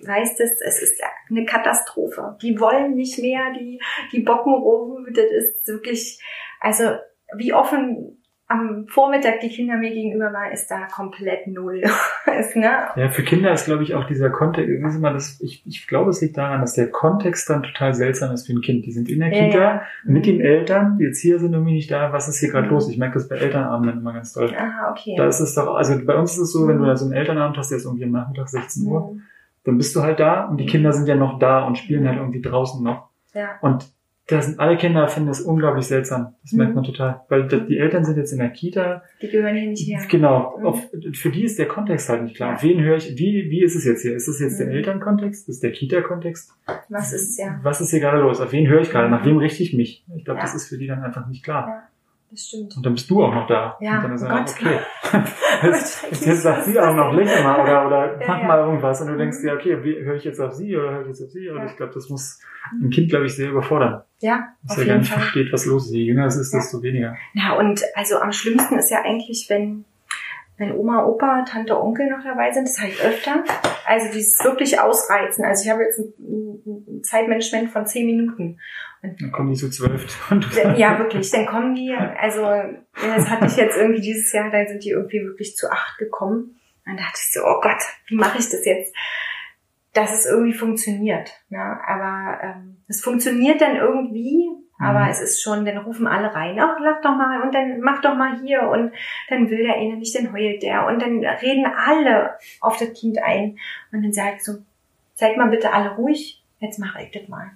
[0.08, 2.38] weißt es, es ist eine Katastrophe.
[2.42, 5.08] Die wollen nicht mehr, die, die bocken rum.
[5.14, 6.20] Das ist wirklich,
[6.60, 6.84] also
[7.36, 8.16] wie offen
[8.52, 11.84] am Vormittag die Kinder mir gegenüber waren, ist da komplett null.
[12.40, 12.72] ist, ne?
[12.96, 16.10] Ja, für Kinder ist, glaube ich, auch dieser Kontext, wissen wir, das, ich, ich glaube,
[16.10, 18.88] es liegt daran, dass der Kontext dann total seltsam ist für ein Kind.
[18.88, 19.82] Die sind in der Ja, Kita ja.
[20.04, 20.32] mit Mhm.
[20.32, 22.74] den Eltern, die Erzieher sind irgendwie nicht da, was ist hier gerade Mhm.
[22.74, 22.90] los?
[22.90, 24.52] Ich merke das bei Elternabenden immer ganz toll.
[24.58, 25.14] Aha, okay.
[25.16, 26.82] Da ist es doch, also bei uns ist es so, wenn Mhm.
[26.82, 29.22] du da so einen Elternabend hast, der ist irgendwie am Nachmittag 16 Uhr, Mhm.
[29.64, 32.18] dann bist du halt da und die Kinder sind ja noch da und spielen halt
[32.18, 33.10] irgendwie draußen noch.
[33.36, 33.50] Ja.
[33.62, 33.92] Und
[34.30, 36.36] da sind alle Kinder finden das unglaublich seltsam.
[36.44, 36.76] Das merkt Mhm.
[36.76, 37.22] man total.
[37.30, 39.04] Weil das- die Eltern sind jetzt in der Kita.
[39.22, 40.00] Die gehören hier nicht her.
[40.10, 40.58] Genau.
[40.60, 40.66] Mhm.
[40.66, 42.50] Auf, für die ist der Kontext halt nicht klar.
[42.50, 42.56] Ja.
[42.56, 44.16] Auf wen höre ich, wie, wie ist es jetzt hier?
[44.16, 44.74] Ist es jetzt der Mhm.
[44.74, 45.50] Elternkontext?
[45.50, 46.52] Ist der Kita-Kontext?
[46.90, 47.60] Was ist ja?
[47.64, 48.40] Was ist hier gerade los?
[48.40, 49.10] Auf wen höre ich gerade?
[49.10, 50.06] Nach wem richte ich mich?
[50.16, 50.46] Ich glaube, Ja.
[50.46, 51.68] das ist für die dann einfach nicht klar.
[51.68, 51.84] Ja.
[52.32, 52.78] Das stimmt.
[52.78, 53.76] Und dann bist du auch noch da.
[53.80, 54.50] Ja, Und dann ist oh Gott.
[54.50, 54.80] okay.
[55.64, 58.48] Jetzt, jetzt, jetzt sagt sie auch noch, lächel mal oder, oder Ja, mach ja.
[58.48, 59.02] mal irgendwas.
[59.02, 59.18] Und du Mhm.
[59.18, 61.50] denkst dir, okay, höre ich jetzt auf sie oder höre ich jetzt auf sie?
[61.50, 61.66] Und Ja.
[61.66, 62.40] ich glaube, das muss
[62.82, 64.04] ein Kind, glaube ich, sehr überfordern.
[64.20, 65.20] Ja, Dass er gar nicht Fall.
[65.22, 65.94] versteht, was los ist.
[65.94, 67.16] Je jünger es ist, desto weniger.
[67.34, 69.86] Ja, und also am schlimmsten ist ja eigentlich, wenn,
[70.58, 73.44] wenn Oma, Opa, Tante, Onkel noch dabei sind, das habe ich öfter.
[73.86, 75.44] Also dieses wirklich Ausreizen.
[75.46, 76.14] Also ich habe jetzt ein,
[77.00, 78.60] ein Zeitmanagement von zehn Minuten.
[79.02, 80.06] Dann kommen die zu zwölf.
[80.78, 81.32] Ja, wirklich.
[81.32, 82.42] Dann kommen die, also
[82.94, 86.60] das hatte ich jetzt irgendwie dieses Jahr, dann sind die irgendwie wirklich zu acht gekommen.
[86.86, 88.94] Und da dachte ich so, oh Gott, wie mache ich das jetzt?
[89.94, 91.32] Dass es irgendwie funktioniert.
[91.50, 91.60] Ne?
[91.60, 95.10] Aber ähm, es funktioniert dann irgendwie, aber Mhm.
[95.12, 98.16] es ist schon, dann rufen alle rein, ach, lach doch mal und dann mach doch
[98.16, 98.92] mal hier und
[99.30, 103.22] dann will der eine nicht, dann heult der und dann reden alle auf das Kind
[103.22, 103.60] ein
[103.92, 104.58] und dann sage ich so,
[105.16, 107.52] seid mal bitte alle ruhig, jetzt mache ich das mal.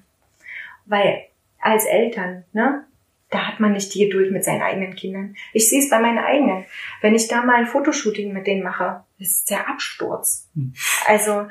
[0.86, 1.23] Weil
[1.63, 2.86] als Eltern, ne,
[3.30, 5.36] da hat man nicht die Geduld mit seinen eigenen Kindern.
[5.54, 6.65] Ich sehe es bei meinen eigenen.
[7.02, 10.52] Wenn ich da mal ein Fotoshooting mit denen mache, das ist der Absturz.
[10.54, 10.73] Hm.
[11.08, 11.47] Also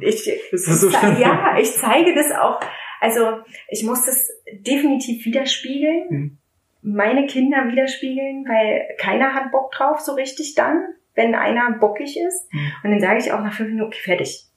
[0.00, 1.16] ich, das so ich schlimm?
[1.18, 2.60] ja, ich zeige das auch.
[3.00, 6.38] Also ich muss das definitiv widerspiegeln, Hm.
[6.82, 12.52] meine Kinder widerspiegeln, weil keiner hat Bock drauf so richtig dann, wenn einer bockig ist.
[12.52, 12.72] Hm.
[12.84, 14.47] Und dann sage ich auch nach fünf Minuten, okay, fertig.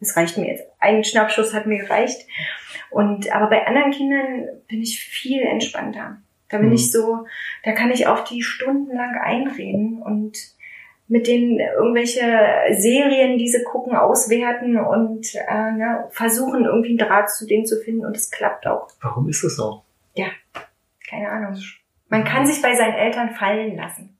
[0.00, 0.64] Das reicht mir jetzt.
[0.78, 2.26] Ein Schnappschuss hat mir gereicht.
[2.90, 6.18] Und aber bei anderen Kindern bin ich viel entspannter.
[6.48, 6.74] Da bin Mhm.
[6.74, 7.26] ich so,
[7.64, 10.38] da kann ich auf die stundenlang einreden und
[11.08, 12.20] mit denen irgendwelche
[12.76, 17.80] Serien, die sie gucken, auswerten und äh, ne, versuchen irgendwie einen Draht zu denen zu
[17.82, 18.88] finden und es klappt auch.
[19.00, 19.82] Warum ist das so?
[21.08, 21.56] Keine Ahnung.
[22.08, 24.17] Man kann sich bei seinen Eltern fallen lassen.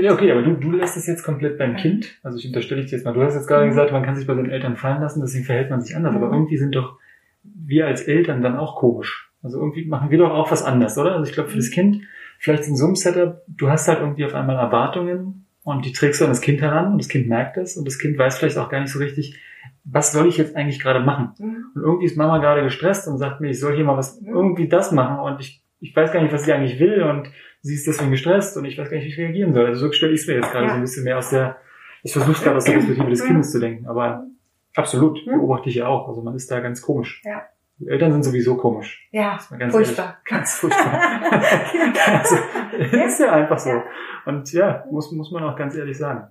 [0.00, 2.18] Ja, okay, aber du, du lässt es jetzt komplett beim Kind.
[2.22, 3.12] Also ich unterstelle ich dir jetzt mal.
[3.12, 3.70] Du hast jetzt gerade Mhm.
[3.70, 6.14] gesagt, man kann sich bei seinen Eltern fallen lassen, deswegen verhält man sich anders.
[6.14, 6.22] Mhm.
[6.22, 6.98] Aber irgendwie sind doch
[7.44, 9.32] wir als Eltern dann auch komisch.
[9.42, 11.12] Also irgendwie machen wir doch auch was anders, oder?
[11.16, 11.74] Also ich glaube, für das Mhm.
[11.74, 12.00] Kind,
[12.38, 16.20] vielleicht in so einem Setup, du hast halt irgendwie auf einmal Erwartungen und die trägst
[16.20, 18.58] du an das Kind heran und das Kind merkt es und das Kind weiß vielleicht
[18.58, 19.40] auch gar nicht so richtig,
[19.84, 21.30] was soll ich jetzt eigentlich gerade machen?
[21.38, 21.64] Mhm.
[21.74, 24.28] Und irgendwie ist Mama gerade gestresst und sagt mir, ich soll hier mal was, Mhm.
[24.28, 27.28] irgendwie das machen und ich, ich weiß gar nicht, was sie eigentlich will und
[27.62, 29.66] sie ist deswegen gestresst und ich weiß gar nicht, wie ich reagieren soll.
[29.66, 30.70] Also so stelle ich es mir jetzt gerade Ja.
[30.70, 31.56] so ein bisschen mehr aus der,
[32.02, 33.24] ich versuche gerade aus der Perspektive des.
[33.24, 34.26] Kindes zu denken, aber
[34.74, 35.32] absolut, Mhm.
[35.38, 36.08] beobachte ich ja auch.
[36.08, 37.22] Also man ist da ganz komisch.
[37.24, 37.42] Ja.
[37.82, 39.08] Die Eltern sind sowieso komisch.
[39.10, 40.04] Ja, Ist mal ganz furchtbar.
[40.04, 41.00] Ehrlich, ganz furchtbar.
[42.20, 42.36] also,
[42.96, 43.70] ist ja einfach so.
[43.70, 43.84] Ja.
[44.24, 46.28] Und ja, muss, muss man auch ganz ehrlich sagen.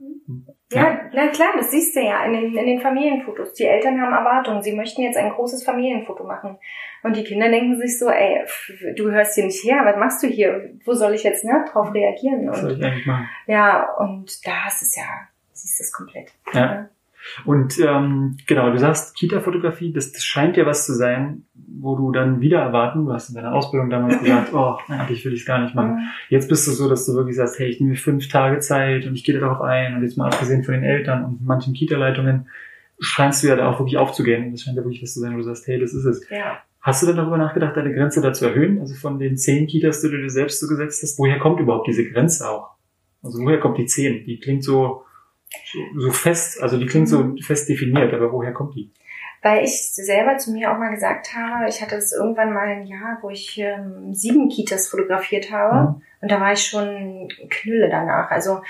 [0.72, 3.54] Ja, na klar, das siehst du ja in den, in den Familienfotos.
[3.54, 4.62] Die Eltern haben Erwartungen.
[4.62, 6.58] Sie möchten jetzt ein großes Familienfoto machen.
[7.04, 8.46] Und die Kinder denken sich so, ey,
[8.96, 10.72] du hörst hier nicht her, was machst du hier?
[10.86, 12.48] Wo soll ich jetzt ne, drauf reagieren?
[12.48, 13.28] Was soll Und, ich eigentlich machen?
[13.48, 15.04] ja, und da ist es ja,
[15.52, 16.32] siehst du es komplett.
[16.54, 16.88] Ja.
[17.46, 22.12] Und ähm, genau, du sagst Kita-Fotografie, das, das scheint ja was zu sein, wo du
[22.12, 25.46] dann wieder erwarten, du hast in deiner Ausbildung damals gesagt, oh, eigentlich will ich es
[25.46, 26.10] gar nicht machen.
[26.30, 29.06] Jetzt bist du so, dass du wirklich sagst, hey, ich nehme mir fünf Tage Zeit
[29.06, 32.48] und ich gehe darauf ein und jetzt mal abgesehen von den Eltern und manchen Kita-Leitungen,
[33.00, 34.46] scheinst du ja da auch wirklich aufzugehen.
[34.46, 36.30] Und das scheint ja wirklich was zu sein, wo du sagst, hey, das ist es.
[36.30, 36.60] Ja.
[36.82, 38.80] Hast du denn darüber nachgedacht, deine Grenze da zu erhöhen?
[38.80, 41.88] Also von den zehn Kitas, die du dir selbst so gesetzt hast, woher kommt überhaupt
[41.88, 42.72] diese Grenze auch?
[43.24, 44.26] Also woher kommt die zehn?
[44.26, 45.04] Die klingt so,
[45.98, 48.92] so, fest, also die klingt so fest definiert, aber woher kommt die?
[49.42, 52.86] Weil ich selber zu mir auch mal gesagt habe, ich hatte das irgendwann mal ein
[52.86, 55.90] Jahr, wo ich ähm, sieben Kitas fotografiert habe.
[55.90, 56.02] Mhm.
[56.22, 58.30] Und da war ich schon Knülle danach.
[58.30, 58.62] Also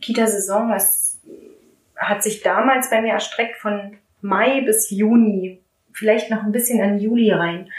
[0.00, 1.20] Kita-Saison, das
[1.96, 5.60] hat sich damals bei mir erstreckt von Mai bis Juni,
[5.92, 7.70] vielleicht noch ein bisschen in Juli rein.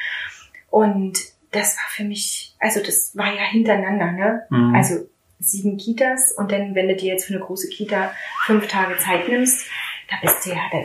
[0.69, 1.17] Und
[1.51, 4.43] das war für mich, also das war ja hintereinander, ne?
[4.49, 4.75] Mhm.
[4.75, 5.07] Also
[5.39, 8.11] sieben Kitas und dann, wenn du dir jetzt für eine große Kita
[8.45, 9.67] fünf Tage Zeit nimmst,
[10.09, 10.79] da bist du ja, da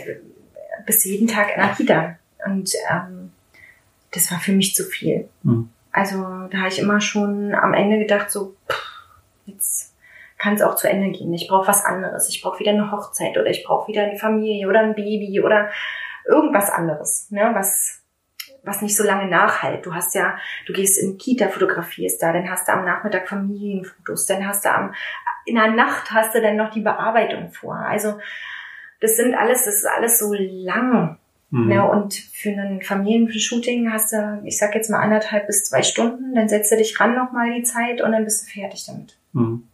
[0.84, 2.18] bist du jeden Tag in der Kita.
[2.44, 3.32] Und ähm,
[4.10, 5.28] das war für mich zu viel.
[5.42, 5.70] Mhm.
[5.90, 6.16] Also
[6.50, 8.92] da habe ich immer schon am Ende gedacht, so, pff,
[9.46, 9.94] jetzt
[10.38, 11.32] kann es auch zu Ende gehen.
[11.32, 12.28] Ich brauche was anderes.
[12.28, 15.70] Ich brauche wieder eine Hochzeit oder ich brauche wieder eine Familie oder ein Baby oder
[16.26, 18.01] irgendwas anderes, ne, was
[18.64, 19.84] was nicht so lange nachhalt.
[19.84, 24.26] Du hast ja, du gehst in Kita, fotografierst da, dann hast du am Nachmittag Familienfotos,
[24.26, 24.94] dann hast du am,
[25.44, 27.76] in der Nacht hast du dann noch die Bearbeitung vor.
[27.76, 28.18] Also,
[29.00, 31.18] das sind alles, das ist alles so lang.
[31.50, 31.68] Mhm.
[31.68, 31.88] Ne?
[31.88, 36.48] Und für ein Familienshooting hast du, ich sag jetzt mal anderthalb bis zwei Stunden, dann
[36.48, 39.18] setzt du dich ran nochmal die Zeit und dann bist du fertig damit.
[39.32, 39.68] Mhm.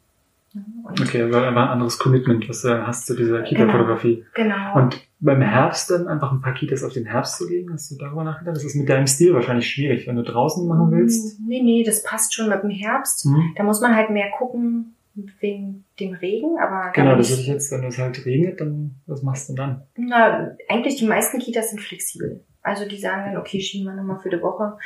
[1.01, 4.25] Okay, also einfach ein anderes Commitment, was du hast zu dieser Kita-Fotografie.
[4.35, 4.77] Genau, genau.
[4.77, 7.97] Und beim Herbst dann einfach ein paar Kitas auf den Herbst zu legen, hast du
[7.97, 8.57] darüber nachgedacht?
[8.57, 11.41] Das ist mit deinem Stil wahrscheinlich schwierig, wenn du draußen machen willst.
[11.41, 13.27] Nee, nee, das passt schon mit dem Herbst.
[13.27, 13.55] Mhm.
[13.57, 14.95] Da muss man halt mehr gucken,
[15.41, 19.49] wegen dem Regen, aber genau, das ist jetzt, wenn es halt regnet, dann was machst
[19.49, 19.83] du dann?
[19.97, 22.45] Na, eigentlich die meisten Kitas sind flexibel.
[22.63, 24.77] Also die sagen dann, okay, schieben wir nochmal für die Woche.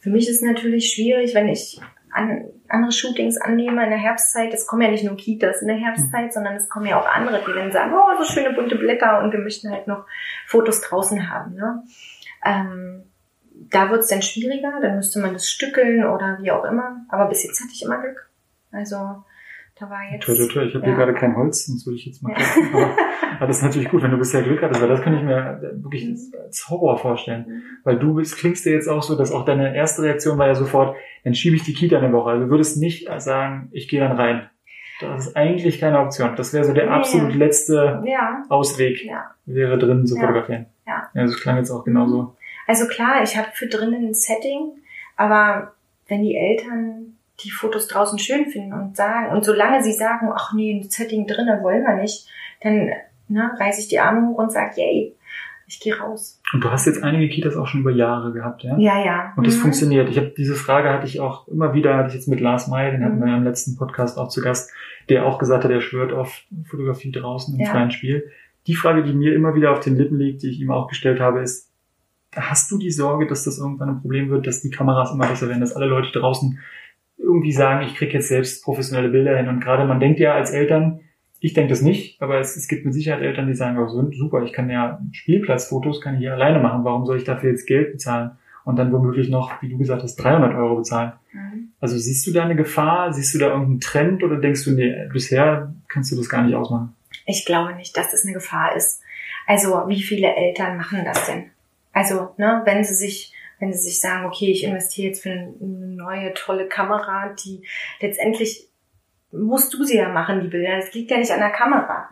[0.00, 1.80] Für mich ist es natürlich schwierig, wenn ich
[2.18, 4.52] an, andere Shootings annehme in der Herbstzeit.
[4.52, 6.30] Es kommen ja nicht nur Kitas in der Herbstzeit, mhm.
[6.30, 9.32] sondern es kommen ja auch andere, die dann sagen, oh, so schöne bunte Blätter und
[9.32, 10.04] wir möchten halt noch
[10.46, 11.54] Fotos draußen haben.
[11.54, 11.82] Ne?
[12.44, 13.04] Ähm,
[13.70, 17.04] da wird es dann schwieriger, dann müsste man das stückeln oder wie auch immer.
[17.08, 18.28] Aber bis jetzt hatte ich immer Glück.
[18.70, 19.24] Also
[19.78, 20.24] da war jetzt.
[20.24, 20.64] Toi, toi, toi.
[20.64, 20.90] Ich habe ja.
[20.90, 22.74] hier gerade kein Holz, sonst würde ich jetzt mal gucken.
[22.74, 22.96] aber,
[23.36, 25.60] aber, das ist natürlich gut, wenn du bisher Glück hattest, weil das kann ich mir
[25.76, 26.34] wirklich mhm.
[26.44, 27.62] als Horror vorstellen.
[27.84, 30.54] Weil du bist, klingst dir jetzt auch so, dass auch deine erste Reaktion war ja
[30.54, 32.30] sofort, dann schiebe ich die Kita eine Woche.
[32.30, 34.48] Also du würdest nicht sagen, ich gehe dann rein.
[35.00, 36.34] Das ist eigentlich keine Option.
[36.34, 36.90] Das wäre so der nee.
[36.90, 38.42] absolut letzte ja.
[38.48, 39.30] Ausweg, ja.
[39.46, 40.66] wäre drin zu fotografieren.
[40.86, 41.08] Ja.
[41.14, 42.34] ja, das klang jetzt auch genauso.
[42.66, 44.72] Also klar, ich habe für drinnen ein Setting,
[45.16, 45.74] aber
[46.08, 50.52] wenn die Eltern die Fotos draußen schön finden und sagen, und solange sie sagen, ach
[50.52, 52.28] nee, ein Setting drinnen wollen wir nicht,
[52.62, 52.90] dann
[53.28, 55.14] ne, reiße ich die Arme hoch und sage, yay,
[55.68, 56.40] ich gehe raus.
[56.52, 58.76] Und du hast jetzt einige Kitas auch schon über Jahre gehabt, ja?
[58.78, 59.32] Ja, ja.
[59.36, 59.60] Und das mhm.
[59.60, 60.08] funktioniert.
[60.08, 62.90] Ich habe diese Frage hatte ich auch immer wieder, hatte ich jetzt mit Lars May,
[62.90, 63.04] den mhm.
[63.04, 64.72] hatten wir ja im letzten Podcast auch zu Gast,
[65.10, 67.70] der auch gesagt hat, er schwört auf Fotografie draußen im ja.
[67.70, 68.30] freien Spiel.
[68.66, 71.20] Die Frage, die mir immer wieder auf den Lippen liegt, die ich ihm auch gestellt
[71.20, 71.70] habe, ist,
[72.34, 75.48] hast du die Sorge, dass das irgendwann ein Problem wird, dass die Kameras immer besser
[75.48, 76.58] werden, dass alle Leute draußen
[77.18, 79.48] irgendwie sagen, ich kriege jetzt selbst professionelle Bilder hin.
[79.48, 81.00] Und gerade man denkt ja als Eltern,
[81.40, 84.42] ich denke das nicht, aber es, es gibt mit Sicherheit Eltern, die sagen, oh, super,
[84.42, 86.84] ich kann ja Spielplatzfotos, kann ich hier alleine machen.
[86.84, 88.32] Warum soll ich dafür jetzt Geld bezahlen?
[88.64, 91.12] Und dann womöglich noch, wie du gesagt hast, 300 Euro bezahlen.
[91.32, 91.70] Mhm.
[91.80, 93.12] Also siehst du da eine Gefahr?
[93.12, 96.54] Siehst du da irgendeinen Trend oder denkst du, nee, bisher kannst du das gar nicht
[96.54, 96.94] ausmachen?
[97.24, 99.00] Ich glaube nicht, dass das eine Gefahr ist.
[99.46, 101.50] Also wie viele Eltern machen das denn?
[101.92, 105.52] Also, ne, wenn sie sich wenn sie sich sagen, okay, ich investiere jetzt für eine
[105.58, 107.66] neue tolle Kamera, die
[108.00, 108.68] letztendlich
[109.30, 110.76] musst du sie ja machen, die Bilder.
[110.76, 112.08] Das liegt ja nicht an der Kamera.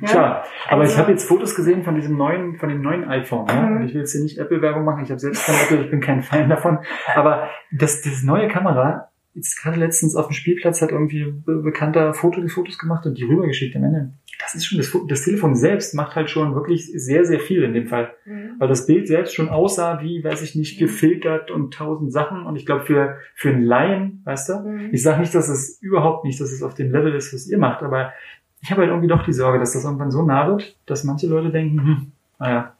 [0.00, 0.08] Ja?
[0.08, 3.46] Klar, aber also, ich habe jetzt Fotos gesehen von diesem neuen, von dem neuen iPhone.
[3.48, 3.62] Ja?
[3.62, 3.76] Mhm.
[3.76, 5.04] Und ich will jetzt hier nicht Apple-Werbung machen.
[5.04, 6.78] Ich habe selbst kein Apple, ich bin kein Fan davon.
[7.14, 12.14] Aber das, das neue Kamera, jetzt gerade letztens auf dem Spielplatz hat irgendwie ein bekannter
[12.14, 15.54] Foto die Fotos gemacht und die rübergeschickt am Ende das ist schon, das, das, Telefon
[15.54, 18.14] selbst macht halt schon wirklich sehr, sehr viel in dem Fall.
[18.24, 18.56] Mhm.
[18.58, 20.86] Weil das Bild selbst schon aussah wie, weiß ich nicht, mhm.
[20.86, 22.44] gefiltert und tausend Sachen.
[22.44, 24.90] Und ich glaube, für, für einen Laien, weißt du, mhm.
[24.92, 27.58] ich sage nicht, dass es überhaupt nicht, dass es auf dem Level ist, was ihr
[27.58, 28.12] macht, aber
[28.60, 31.26] ich habe halt irgendwie doch die Sorge, dass das irgendwann so nah wird, dass manche
[31.26, 32.74] Leute denken, hm, naja,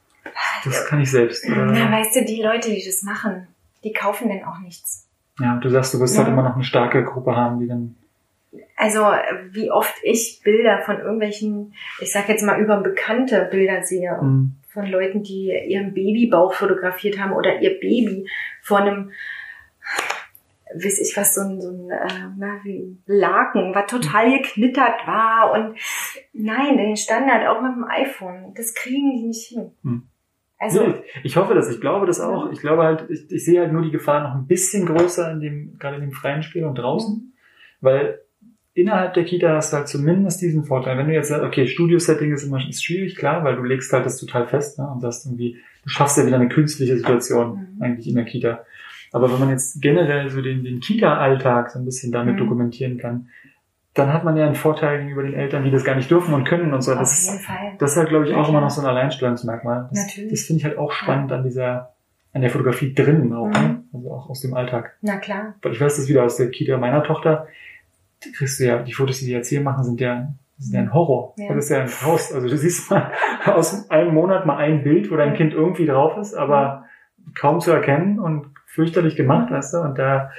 [0.64, 1.46] das kann ich selbst.
[1.46, 1.72] Oder?
[1.72, 3.46] Ja, weißt du, die Leute, die das machen,
[3.84, 5.08] die kaufen denn auch nichts.
[5.38, 6.22] Ja, du sagst, du wirst ja.
[6.22, 7.94] halt immer noch eine starke Gruppe haben, die dann
[8.76, 9.00] also
[9.50, 14.56] wie oft ich Bilder von irgendwelchen, ich sag jetzt mal über bekannte Bilder sehe, mhm.
[14.68, 18.28] von Leuten, die ihren Babybauch fotografiert haben oder ihr Baby
[18.62, 19.12] vor einem,
[20.74, 25.52] weiß ich was, so ein, so ein äh, na, wie Laken, was total geknittert war
[25.54, 25.78] und
[26.34, 29.72] nein, den Standard auch mit dem iPhone, das kriegen die nicht hin.
[29.82, 30.02] Mhm.
[30.58, 32.50] Also, nee, ich hoffe das, ich glaube das auch.
[32.50, 35.40] Ich glaube halt, ich, ich sehe halt nur die Gefahr noch ein bisschen größer in
[35.40, 37.34] dem, gerade in dem freien Spiel und draußen,
[37.80, 38.20] weil
[38.76, 40.98] innerhalb der Kita hast du halt zumindest diesen Vorteil.
[40.98, 44.04] Wenn du jetzt sagst, okay, Studio-Setting ist immer ist schwierig, klar, weil du legst halt
[44.04, 47.82] das total fest ne, und sagst irgendwie, du schaffst ja wieder eine künstliche Situation mhm.
[47.82, 48.64] eigentlich in der Kita.
[49.12, 52.38] Aber wenn man jetzt generell so den, den Kita-Alltag so ein bisschen damit mhm.
[52.38, 53.28] dokumentieren kann,
[53.94, 56.44] dann hat man ja einen Vorteil gegenüber den Eltern, die das gar nicht dürfen und
[56.44, 56.92] können und so.
[56.92, 57.76] Auf das, jeden Fall.
[57.78, 59.88] das ist halt, glaube ich, auch immer noch so ein Alleinstellungsmerkmal.
[59.90, 60.30] Das, Natürlich.
[60.32, 61.38] das finde ich halt auch spannend ja.
[61.38, 61.94] an dieser,
[62.34, 63.58] an der Fotografie drinnen auch, ne?
[63.58, 63.64] mhm.
[63.64, 63.84] ne?
[63.94, 64.98] also auch aus dem Alltag.
[65.00, 65.54] Na klar.
[65.62, 67.46] Weil ich weiß das wieder aus der Kita meiner Tochter
[68.24, 70.80] die kriegst du ja, die Fotos, die die jetzt hier machen, sind ja, sind ja
[70.80, 71.34] ein Horror.
[71.36, 71.54] Ja.
[71.54, 72.32] Das ist ja ein Haus.
[72.32, 73.12] Also du siehst mal
[73.44, 76.84] aus einem Monat mal ein Bild, wo dein Kind irgendwie drauf ist, aber
[77.34, 80.30] kaum zu erkennen und fürchterlich gemacht, weißt du, und da,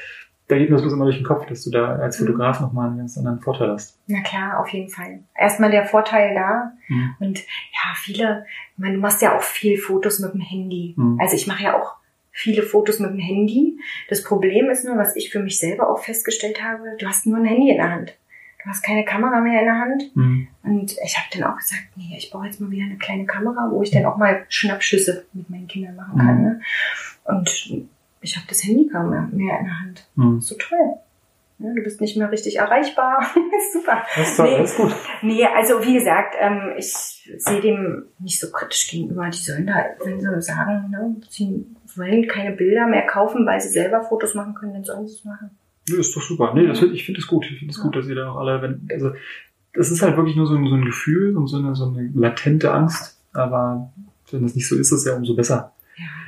[0.47, 2.25] da geht mir das bloß immer durch den Kopf, dass du da als mhm.
[2.25, 3.99] Fotograf nochmal einen ganz anderen Vorteil hast.
[4.07, 5.19] Na klar, auf jeden Fall.
[5.35, 6.71] Erstmal der Vorteil da.
[6.87, 7.15] Mhm.
[7.19, 10.93] Und ja, viele, ich meine, du machst ja auch viel Fotos mit dem Handy.
[10.95, 11.19] Mhm.
[11.19, 11.95] Also ich mache ja auch
[12.37, 13.79] viele Fotos mit dem Handy.
[14.09, 17.37] Das Problem ist nur, was ich für mich selber auch festgestellt habe, du hast nur
[17.37, 18.13] ein Handy in der Hand.
[18.63, 20.15] Du hast keine Kamera mehr in der Hand.
[20.15, 20.47] Mhm.
[20.61, 23.69] Und ich habe dann auch gesagt, nee, ich brauche jetzt mal wieder eine kleine Kamera,
[23.71, 26.37] wo ich dann auch mal Schnappschüsse mit meinen Kindern machen kann.
[26.37, 26.43] Mhm.
[26.43, 26.61] Ne?
[27.23, 27.87] Und
[28.21, 30.07] ich habe das Handy kaum mehr, mehr in der Hand.
[30.15, 30.39] Mhm.
[30.39, 30.93] So toll.
[31.59, 33.25] Ja, du bist nicht mehr richtig erreichbar.
[33.73, 34.03] Super.
[34.15, 34.83] Das ist, Nee.
[34.83, 34.95] gut.
[35.23, 36.93] Nee, also wie gesagt, ähm, ich
[37.37, 39.27] sehe dem nicht so kritisch gegenüber.
[39.29, 43.69] Die sollen da, wenn sie sagen, ne, sie wollen keine Bilder mehr kaufen, weil sie
[43.69, 45.49] selber Fotos machen können, dann sollen sie es machen.
[45.89, 46.53] Nee, ist doch super.
[46.53, 47.45] Nee, das, ich finde es gut.
[47.49, 47.83] Ich finde es Ja.
[47.83, 49.13] gut, dass ihr da auch alle, wenn, also,
[49.73, 52.11] das ist halt wirklich nur so ein, so ein Gefühl und so eine, so eine
[52.13, 53.19] latente Angst.
[53.33, 53.91] Aber
[54.31, 55.71] wenn das nicht so ist, ist es ja umso besser.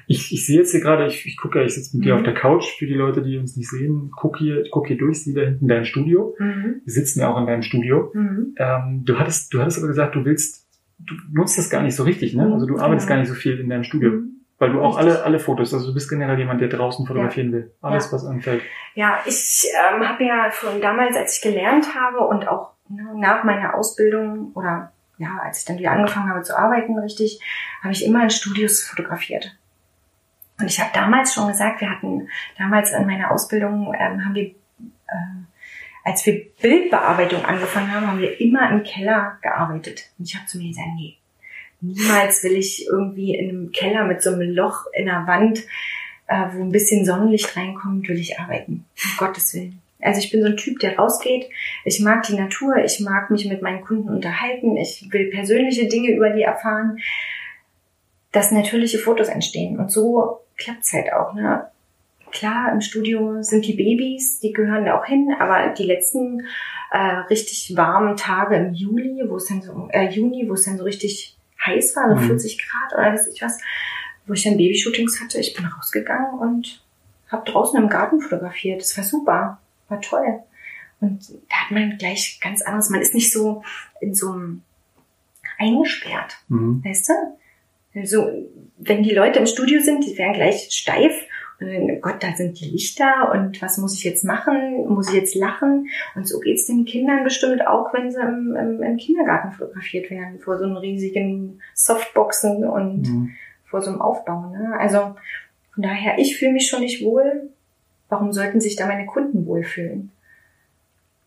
[0.10, 0.16] Ja.
[0.16, 2.20] Ich, ich sehe jetzt hier gerade, ich, ich gucke ja, ich sitze mit dir Mhm.
[2.20, 5.24] auf der Couch, für die Leute, die uns nicht sehen, guck hier, guck hier durch,
[5.24, 6.36] sehe da hinten dein Studio.
[6.39, 6.82] Mhm.
[6.84, 8.12] Wir sitzen ja auch in deinem Studio.
[8.14, 8.55] Mhm.
[8.57, 12.03] Ähm, du hattest, du hattest aber gesagt, du willst, du nutzt das gar nicht so
[12.03, 12.45] richtig, ne?
[12.47, 13.18] Mhm, Also du arbeitest genau.
[13.18, 14.12] gar nicht so viel in deinem Studio.
[14.12, 14.36] Mhm.
[14.57, 15.14] Weil du auch Richtig.
[15.16, 17.72] alle, alle Fotos, also du bist generell jemand, der draußen fotografieren will.
[17.82, 18.12] Alles, Ja.
[18.12, 18.62] was anfällt.
[18.93, 23.45] Ja, ich ähm, habe ja schon damals, als ich gelernt habe und auch ne, nach
[23.45, 27.39] meiner Ausbildung oder ja, als ich dann wieder angefangen habe zu arbeiten, richtig,
[27.82, 29.55] habe ich immer in Studios fotografiert.
[30.60, 34.45] Und ich habe damals schon gesagt, wir hatten damals in meiner Ausbildung, ähm, haben wir,
[34.45, 35.39] äh,
[36.03, 40.10] als wir Bildbearbeitung angefangen haben, haben wir immer im Keller gearbeitet.
[40.18, 41.18] Und ich habe zu mir gesagt, nee,
[41.82, 45.60] niemals will ich irgendwie in einem Keller mit so einem Loch in der Wand
[46.30, 48.86] äh, wo ein bisschen Sonnenlicht reinkommt, will ich arbeiten.
[49.03, 49.82] Um Gottes Willen.
[50.01, 51.49] Also ich bin so ein Typ, der rausgeht.
[51.84, 56.12] Ich mag die Natur, ich mag mich mit meinen Kunden unterhalten, ich will persönliche Dinge
[56.12, 56.99] über die erfahren,
[58.32, 59.78] dass natürliche Fotos entstehen.
[59.78, 61.34] Und so klappt's halt auch.
[61.34, 61.68] Ne?
[62.32, 66.45] Klar, im Studio sind die Babys, die gehören da auch hin, aber die letzten
[66.91, 66.97] äh,
[67.30, 70.84] richtig warmen Tage im Juli, wo es dann so, äh, Juni, wo es dann so
[70.84, 71.36] richtig
[71.66, 72.28] heiß war, so Mhm.
[72.28, 73.60] 40 Grad oder weiß ich was,
[74.28, 75.39] wo ich dann Babyshootings hatte.
[75.39, 76.84] Ich bin rausgegangen und
[77.30, 78.82] habe draußen im Garten fotografiert.
[78.82, 80.39] Das war super, war toll.
[81.01, 82.89] Und da hat man gleich ganz anderes.
[82.89, 83.64] Man ist nicht so
[84.01, 84.62] in so einem
[85.57, 86.84] eingesperrt, Mhm.
[86.86, 87.14] weißt du?
[88.00, 88.30] Also,
[88.78, 91.14] wenn die Leute im Studio sind, die werden gleich steif.
[91.60, 94.88] Und dann, oh Gott, da sind die Lichter und was muss ich jetzt machen?
[94.88, 95.88] Muss ich jetzt lachen?
[96.16, 100.39] Und so geht's den Kindern bestimmt auch, wenn sie im, im, im Kindergarten fotografiert werden,
[100.39, 103.32] vor so einem riesigen Softboxen und Mhm.
[103.66, 104.50] vor so einem Aufbau.
[104.52, 104.74] Ne?
[104.80, 105.16] Also
[105.74, 107.50] von daher, ich fühle mich schon nicht wohl.
[108.08, 110.12] Warum sollten sich da meine Kunden wohlfühlen?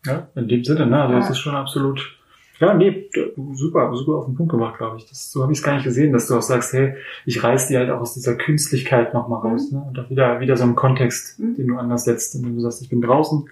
[0.05, 0.99] Ja, in dem Sinne, ne?
[1.01, 1.19] Also Ja.
[1.19, 2.17] es ist schon absolut.
[2.59, 3.09] Ja, nee,
[3.53, 5.05] super, super auf den Punkt gemacht, glaube ich.
[5.09, 6.95] Das, so habe ich es gar nicht gesehen, dass du auch sagst, hey,
[7.25, 9.83] ich reiß die halt auch aus dieser Künstlichkeit nochmal raus, ne?
[9.87, 11.55] Und auch wieder, wieder so einen Kontext, Mhm.
[11.55, 13.49] den du anders setzt, indem du sagst, ich bin draußen.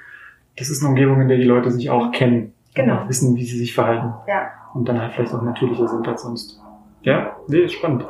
[0.57, 2.53] Das ist eine Umgebung, in der die Leute sich auch kennen.
[2.75, 3.07] Genau.
[3.07, 4.13] Wissen, wie sie sich verhalten.
[4.27, 4.51] Ja.
[4.73, 6.61] Und dann halt vielleicht auch natürlicher sind als sonst.
[7.01, 8.05] Ja, nee, ist spannend.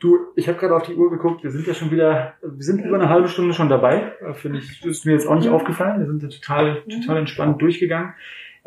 [0.00, 2.84] Du, ich habe gerade auf die Uhr geguckt, wir sind ja schon wieder, wir sind
[2.84, 4.12] über eine halbe Stunde schon dabei.
[4.20, 5.54] Äh, Finde ich, ist mir jetzt auch nicht Mhm.
[5.54, 6.00] aufgefallen.
[6.00, 7.00] Wir sind ja total, Mhm.
[7.02, 8.12] total entspannt durchgegangen.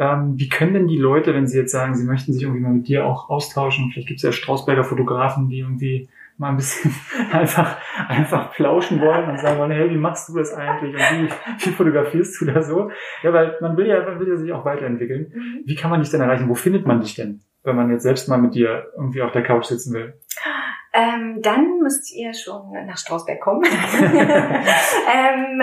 [0.01, 2.73] Ähm, wie können denn die Leute, wenn sie jetzt sagen, sie möchten sich irgendwie mal
[2.73, 6.91] mit dir auch austauschen, vielleicht gibt es ja Strausberger Fotografen, die irgendwie mal ein bisschen
[7.31, 7.77] einfach,
[8.07, 11.29] einfach plauschen wollen und sagen wollen, hey, wie machst du das eigentlich und wie,
[11.65, 12.89] wie fotografierst du da so?
[13.21, 15.31] Ja, weil man will ja, man will ja sich auch weiterentwickeln.
[15.35, 15.61] Mhm.
[15.65, 16.49] Wie kann man dich denn erreichen?
[16.49, 19.43] Wo findet man dich denn, wenn man jetzt selbst mal mit dir irgendwie auf der
[19.43, 20.15] Couch sitzen will?
[20.93, 23.65] Ähm, dann müsst ihr schon nach Strausberg kommen.
[24.01, 25.61] ähm,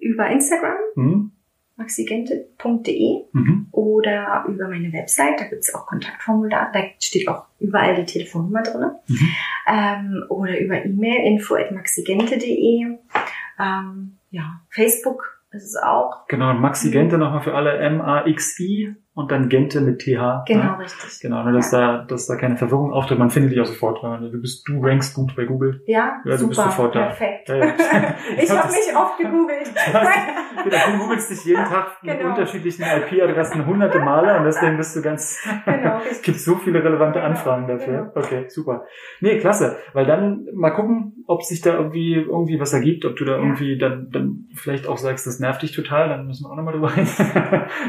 [0.00, 1.35] über Instagram, Hm?
[1.76, 3.66] maxigente.de Mhm.
[3.70, 8.90] oder über meine Website, da gibt's auch Kontaktformular, da steht auch überall die Telefonnummer drin.
[9.08, 9.28] Mhm.
[9.68, 12.98] Ähm, oder über E-Mail info.maxigente.de.
[13.58, 16.26] Ähm, ja, Facebook ist es auch.
[16.28, 20.44] Genau, und Maxi Gente nochmal für alle M-A-X-I und dann Gente mit TH.
[20.46, 20.78] Genau, Ne?
[20.80, 21.20] richtig.
[21.20, 23.18] Genau, nur dass da, dass da keine Verwirrung auftritt.
[23.18, 24.02] Man findet dich auch sofort.
[24.02, 25.82] Du bist, du rankst gut bei Google.
[25.86, 27.06] Ja, Ja, du super, bist sofort da.
[27.06, 27.48] perfekt.
[27.48, 27.64] Ja, ja.
[28.38, 29.70] ich hab habe mich oft gegoogelt.
[30.64, 32.30] Genau, du googelst dich jeden Tag mit Genau.
[32.30, 36.22] unterschiedlichen IP-Adressen hunderte Male und deswegen bist du ganz, Genau, es richtig.
[36.24, 38.10] gibt so viele relevante Genau, Anfragen dafür.
[38.16, 38.84] Okay, super.
[39.20, 39.76] Nee, klasse.
[39.92, 43.38] Weil dann mal gucken, ob sich da irgendwie, irgendwie was ergibt, ob du da Ja.
[43.38, 46.72] irgendwie dann, dann vielleicht auch sagst, das nervt dich total, dann müssen wir auch nochmal
[46.74, 47.08] drüber reden.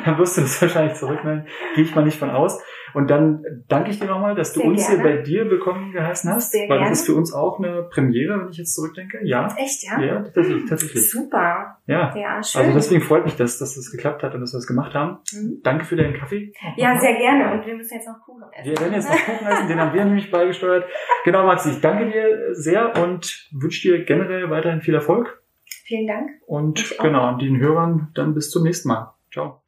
[0.05, 1.47] dann wirst du das wahrscheinlich zurückmelden.
[1.76, 2.61] Gehe ich mal nicht von aus.
[2.93, 5.03] Und dann danke ich dir nochmal, dass du Sehr uns gerne.
[5.03, 6.51] hier bei dir willkommen geheißen hast.
[6.51, 6.89] Sehr weil gerne.
[6.89, 9.20] das ist für uns auch eine Premiere, wenn ich jetzt zurückdenke.
[9.24, 9.53] Ja.
[9.57, 9.99] Echt, ja?
[9.99, 11.11] Ja, tatsächlich, tatsächlich.
[11.11, 11.78] Super.
[11.86, 12.15] Ja.
[12.15, 12.61] Ja, schön.
[12.61, 15.20] Also deswegen freut mich das, dass das geklappt hat und dass wir es gemacht haben.
[15.34, 15.59] Mhm.
[15.63, 16.53] Danke für deinen Kaffee.
[16.78, 17.53] Ja, sehr gerne.
[17.53, 18.72] Und wir müssen jetzt noch Kuchen essen.
[18.72, 20.86] Wir werden jetzt noch Kuchen essen, den haben wir nämlich beigesteuert.
[21.26, 25.43] Genau, Maxi, ich danke dir sehr und wünsche dir generell weiterhin viel Erfolg.
[25.86, 26.30] Vielen Dank.
[26.45, 29.13] Und genau, und den Hörern dann bis zum nächsten Mal.
[29.32, 29.61] Ciao.